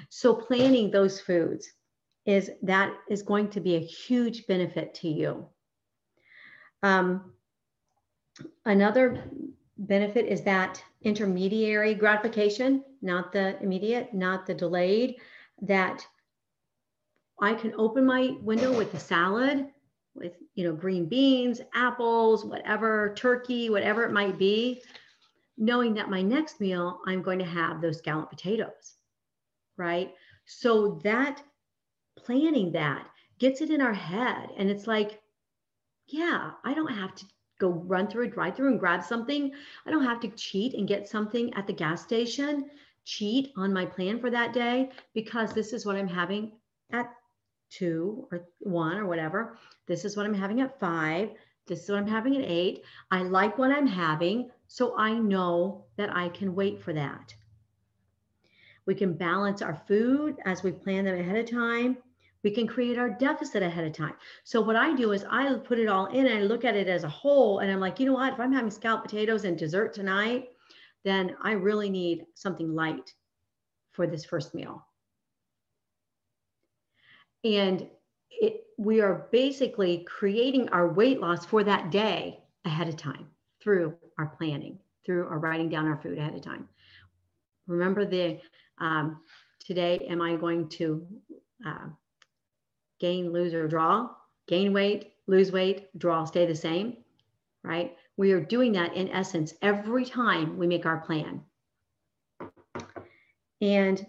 So 0.09 0.33
planning 0.33 0.91
those 0.91 1.19
foods 1.19 1.69
is 2.25 2.51
that 2.61 2.93
is 3.09 3.21
going 3.23 3.49
to 3.51 3.61
be 3.61 3.75
a 3.75 3.79
huge 3.79 4.45
benefit 4.47 4.93
to 4.95 5.07
you. 5.07 5.47
Um, 6.83 7.33
another 8.65 9.23
benefit 9.77 10.25
is 10.25 10.41
that 10.43 10.83
intermediary 11.01 11.93
gratification, 11.93 12.83
not 13.01 13.31
the 13.31 13.61
immediate, 13.61 14.13
not 14.13 14.45
the 14.45 14.53
delayed, 14.53 15.15
that 15.61 16.05
I 17.41 17.53
can 17.53 17.73
open 17.77 18.05
my 18.05 18.35
window 18.41 18.75
with 18.75 18.91
the 18.91 18.99
salad 18.99 19.67
with, 20.17 20.33
you 20.55 20.63
know, 20.63 20.73
green 20.73 21.05
beans, 21.05 21.61
apples, 21.73 22.43
whatever, 22.43 23.13
turkey, 23.15 23.69
whatever 23.69 24.03
it 24.03 24.11
might 24.11 24.37
be, 24.37 24.81
knowing 25.57 25.93
that 25.93 26.09
my 26.09 26.21
next 26.21 26.59
meal, 26.59 26.99
I'm 27.05 27.21
going 27.21 27.39
to 27.39 27.45
have 27.45 27.81
those 27.81 27.99
scalloped 27.99 28.31
potatoes, 28.31 28.95
right? 29.77 30.13
So 30.45 30.99
that 31.03 31.43
planning 32.17 32.71
that 32.73 33.07
gets 33.39 33.61
it 33.61 33.69
in 33.69 33.81
our 33.81 33.93
head. 33.93 34.49
And 34.57 34.69
it's 34.69 34.87
like, 34.87 35.21
yeah, 36.07 36.51
I 36.63 36.73
don't 36.73 36.93
have 36.93 37.13
to 37.15 37.25
go 37.59 37.69
run 37.69 38.07
through 38.07 38.25
a 38.25 38.29
drive 38.29 38.55
through 38.55 38.71
and 38.71 38.79
grab 38.79 39.03
something. 39.03 39.51
I 39.85 39.91
don't 39.91 40.03
have 40.03 40.19
to 40.21 40.29
cheat 40.29 40.73
and 40.73 40.87
get 40.87 41.07
something 41.07 41.53
at 41.53 41.67
the 41.67 41.73
gas 41.73 42.03
station, 42.03 42.69
cheat 43.03 43.51
on 43.55 43.73
my 43.73 43.85
plan 43.85 44.19
for 44.19 44.29
that 44.29 44.53
day 44.53 44.91
because 45.13 45.53
this 45.53 45.73
is 45.73 45.85
what 45.85 45.95
I'm 45.95 46.07
having 46.07 46.51
at 46.91 47.11
two 47.69 48.27
or 48.31 48.47
one 48.59 48.97
or 48.97 49.05
whatever. 49.05 49.57
This 49.87 50.05
is 50.05 50.15
what 50.15 50.25
I'm 50.25 50.33
having 50.33 50.61
at 50.61 50.79
five. 50.79 51.29
This 51.67 51.83
is 51.83 51.89
what 51.89 51.99
I'm 51.99 52.07
having 52.07 52.35
at 52.37 52.49
eight. 52.49 52.83
I 53.11 53.23
like 53.23 53.57
what 53.57 53.71
I'm 53.71 53.87
having, 53.87 54.49
so 54.67 54.97
I 54.97 55.13
know 55.13 55.85
that 55.97 56.15
I 56.15 56.29
can 56.29 56.55
wait 56.55 56.81
for 56.81 56.93
that. 56.93 57.35
We 58.85 58.95
can 58.95 59.13
balance 59.13 59.61
our 59.61 59.75
food 59.87 60.37
as 60.45 60.63
we 60.63 60.71
plan 60.71 61.05
them 61.05 61.19
ahead 61.19 61.37
of 61.37 61.49
time. 61.49 61.97
We 62.43 62.51
can 62.51 62.67
create 62.67 62.97
our 62.97 63.09
deficit 63.09 63.61
ahead 63.61 63.83
of 63.83 63.91
time. 63.91 64.13
So 64.45 64.61
what 64.61 64.77
I 64.77 64.95
do 64.95 65.11
is 65.11 65.25
I 65.29 65.53
put 65.55 65.79
it 65.79 65.89
all 65.89 66.05
in 66.05 66.25
and 66.25 66.37
I 66.37 66.43
look 66.43 66.63
at 66.63 66.77
it 66.77 66.87
as 66.87 67.03
a 67.03 67.09
whole 67.09 67.59
and 67.59 67.69
I'm 67.69 67.81
like, 67.81 67.99
you 67.99 68.05
know 68.05 68.13
what? 68.13 68.33
If 68.33 68.39
I'm 68.39 68.53
having 68.53 68.71
scalloped 68.71 69.09
potatoes 69.09 69.43
and 69.43 69.57
dessert 69.57 69.93
tonight, 69.93 70.49
then 71.03 71.35
I 71.41 71.51
really 71.51 71.89
need 71.89 72.25
something 72.35 72.73
light 72.73 73.13
for 73.91 74.07
this 74.07 74.23
first 74.23 74.55
meal. 74.55 74.85
And 77.43 77.87
it, 78.29 78.65
we 78.77 79.01
are 79.01 79.27
basically 79.31 80.05
creating 80.07 80.69
our 80.69 80.91
weight 80.91 81.19
loss 81.19 81.45
for 81.45 81.63
that 81.63 81.91
day 81.91 82.43
ahead 82.65 82.87
of 82.87 82.97
time 82.97 83.27
through 83.61 83.95
our 84.17 84.27
planning, 84.27 84.79
through 85.05 85.27
our 85.27 85.39
writing 85.39 85.69
down 85.69 85.87
our 85.87 85.97
food 85.97 86.17
ahead 86.17 86.35
of 86.35 86.41
time. 86.41 86.67
Remember 87.67 88.05
the 88.05 88.39
um, 88.79 89.21
today, 89.59 90.05
am 90.09 90.21
I 90.21 90.35
going 90.35 90.69
to 90.69 91.05
uh, 91.65 91.87
gain, 92.99 93.31
lose, 93.31 93.53
or 93.53 93.67
draw? 93.67 94.09
Gain 94.47 94.73
weight, 94.73 95.13
lose 95.27 95.51
weight, 95.51 95.89
draw, 95.97 96.23
stay 96.25 96.45
the 96.45 96.55
same, 96.55 96.97
right? 97.63 97.95
We 98.15 98.31
are 98.31 98.41
doing 98.41 98.71
that 98.73 98.95
in 98.95 99.09
essence 99.09 99.53
every 99.61 100.05
time 100.05 100.57
we 100.57 100.67
make 100.67 100.85
our 100.85 100.97
plan. 100.97 101.41
And 103.61 104.05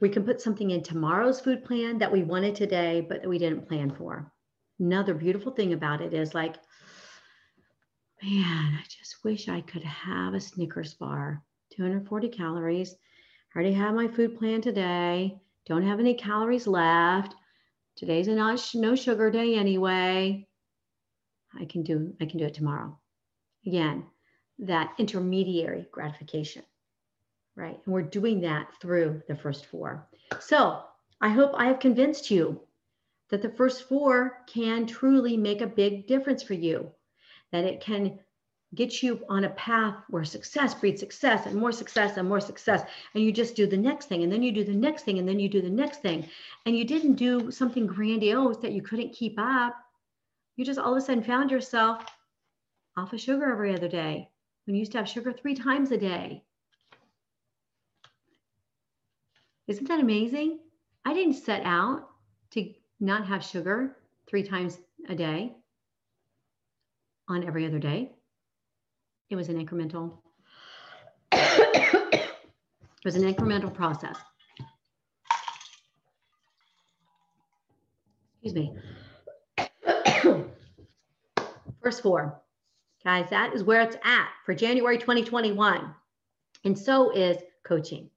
we 0.00 0.08
can 0.08 0.24
put 0.24 0.40
something 0.40 0.70
in 0.70 0.82
tomorrow's 0.82 1.40
food 1.40 1.64
plan 1.64 1.98
that 1.98 2.10
we 2.10 2.22
wanted 2.22 2.54
today, 2.54 3.04
but 3.06 3.22
that 3.22 3.28
we 3.28 3.38
didn't 3.38 3.68
plan 3.68 3.90
for. 3.90 4.32
Another 4.78 5.14
beautiful 5.14 5.52
thing 5.52 5.74
about 5.74 6.00
it 6.00 6.14
is 6.14 6.34
like, 6.34 6.56
man, 8.22 8.74
I 8.74 8.82
just 8.88 9.22
wish 9.22 9.48
I 9.48 9.60
could 9.60 9.84
have 9.84 10.32
a 10.32 10.40
Snickers 10.40 10.94
bar, 10.94 11.42
240 11.76 12.28
calories. 12.28 12.94
I 12.94 13.58
already 13.58 13.74
have 13.74 13.94
my 13.94 14.08
food 14.08 14.38
plan 14.38 14.62
today. 14.62 15.38
Don't 15.66 15.86
have 15.86 16.00
any 16.00 16.14
calories 16.14 16.66
left. 16.66 17.34
Today's 17.96 18.28
a 18.28 18.34
not 18.34 18.70
no 18.74 18.94
sugar 18.94 19.30
day 19.30 19.56
anyway. 19.56 20.46
I 21.58 21.64
can 21.66 21.82
do 21.82 22.14
I 22.20 22.26
can 22.26 22.38
do 22.38 22.46
it 22.46 22.54
tomorrow. 22.54 22.98
Again, 23.66 24.06
that 24.60 24.94
intermediary 24.98 25.86
gratification 25.92 26.62
right? 27.56 27.78
And 27.84 27.94
we're 27.94 28.02
doing 28.02 28.40
that 28.42 28.68
through 28.80 29.22
the 29.28 29.36
first 29.36 29.66
four. 29.66 30.06
So 30.40 30.82
I 31.20 31.28
hope 31.28 31.52
I 31.54 31.66
have 31.66 31.80
convinced 31.80 32.30
you 32.30 32.60
that 33.30 33.42
the 33.42 33.50
first 33.50 33.88
four 33.88 34.38
can 34.46 34.86
truly 34.86 35.36
make 35.36 35.60
a 35.60 35.66
big 35.66 36.06
difference 36.06 36.42
for 36.42 36.54
you, 36.54 36.90
that 37.52 37.64
it 37.64 37.80
can 37.80 38.18
get 38.74 39.02
you 39.02 39.20
on 39.28 39.44
a 39.44 39.50
path 39.50 39.96
where 40.08 40.24
success 40.24 40.74
breeds 40.74 41.00
success 41.00 41.46
and 41.46 41.56
more 41.56 41.72
success 41.72 42.16
and 42.16 42.28
more 42.28 42.40
success. 42.40 42.82
And 43.14 43.24
you 43.24 43.32
just 43.32 43.56
do 43.56 43.66
the 43.66 43.76
next 43.76 44.06
thing, 44.06 44.22
and 44.22 44.32
then 44.32 44.42
you 44.42 44.52
do 44.52 44.64
the 44.64 44.74
next 44.74 45.04
thing, 45.04 45.18
and 45.18 45.28
then 45.28 45.40
you 45.40 45.48
do 45.48 45.60
the 45.60 45.70
next 45.70 46.02
thing. 46.02 46.28
And 46.66 46.76
you 46.76 46.84
didn't 46.84 47.14
do 47.14 47.50
something 47.50 47.86
grandiose 47.86 48.58
that 48.58 48.72
you 48.72 48.82
couldn't 48.82 49.12
keep 49.12 49.34
up. 49.38 49.74
You 50.56 50.64
just 50.64 50.78
all 50.78 50.92
of 50.92 50.98
a 50.98 51.00
sudden 51.00 51.24
found 51.24 51.50
yourself 51.50 52.04
off 52.96 53.12
of 53.12 53.20
sugar 53.20 53.50
every 53.50 53.74
other 53.74 53.88
day 53.88 54.28
when 54.66 54.74
you 54.74 54.80
used 54.80 54.92
to 54.92 54.98
have 54.98 55.08
sugar 55.08 55.32
three 55.32 55.54
times 55.54 55.90
a 55.90 55.98
day. 55.98 56.44
Isn't 59.70 59.86
that 59.86 60.00
amazing? 60.00 60.58
I 61.04 61.14
didn't 61.14 61.34
set 61.34 61.62
out 61.64 62.08
to 62.50 62.74
not 62.98 63.28
have 63.28 63.44
sugar 63.44 63.98
three 64.28 64.42
times 64.42 64.76
a 65.08 65.14
day 65.14 65.52
on 67.28 67.44
every 67.44 67.64
other 67.64 67.78
day. 67.78 68.10
It 69.28 69.36
was 69.36 69.48
an 69.48 69.64
incremental, 69.64 70.18
it 71.32 72.24
was 73.04 73.14
an 73.14 73.22
incremental 73.32 73.72
process. 73.72 74.16
Excuse 78.42 78.54
me. 78.54 78.76
First 81.80 82.02
four. 82.02 82.42
Guys, 83.04 83.30
that 83.30 83.54
is 83.54 83.62
where 83.62 83.82
it's 83.82 83.96
at 84.02 84.30
for 84.44 84.52
January 84.52 84.98
2021. 84.98 85.94
And 86.64 86.76
so 86.76 87.12
is 87.12 87.36
coaching. 87.62 88.10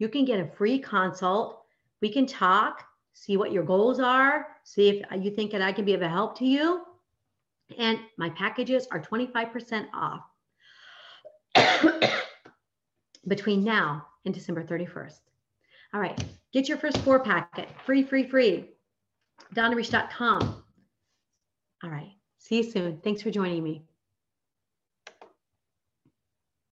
You 0.00 0.08
can 0.08 0.24
get 0.24 0.40
a 0.40 0.46
free 0.56 0.78
consult. 0.80 1.62
We 2.00 2.10
can 2.10 2.26
talk, 2.26 2.84
see 3.12 3.36
what 3.36 3.52
your 3.52 3.62
goals 3.62 4.00
are, 4.00 4.46
see 4.64 4.88
if 4.88 5.04
you 5.22 5.30
think 5.30 5.52
that 5.52 5.60
I 5.60 5.72
can 5.72 5.84
be 5.84 5.92
of 5.92 6.00
a 6.00 6.08
help 6.08 6.38
to 6.38 6.46
you. 6.46 6.80
And 7.78 8.00
my 8.16 8.30
packages 8.30 8.88
are 8.90 8.98
25% 9.00 9.86
off 9.94 10.22
between 13.28 13.62
now 13.62 14.06
and 14.24 14.34
December 14.34 14.64
31st. 14.64 15.20
All 15.92 16.00
right, 16.00 16.18
get 16.52 16.66
your 16.66 16.78
first 16.78 16.96
four 16.98 17.20
packet, 17.20 17.68
free, 17.84 18.02
free, 18.02 18.26
free. 18.26 18.70
DonnaReish.com. 19.54 20.64
All 21.82 21.90
right, 21.90 22.12
see 22.38 22.58
you 22.58 22.70
soon. 22.70 23.00
Thanks 23.04 23.20
for 23.20 23.30
joining 23.30 23.62
me. 23.62 23.84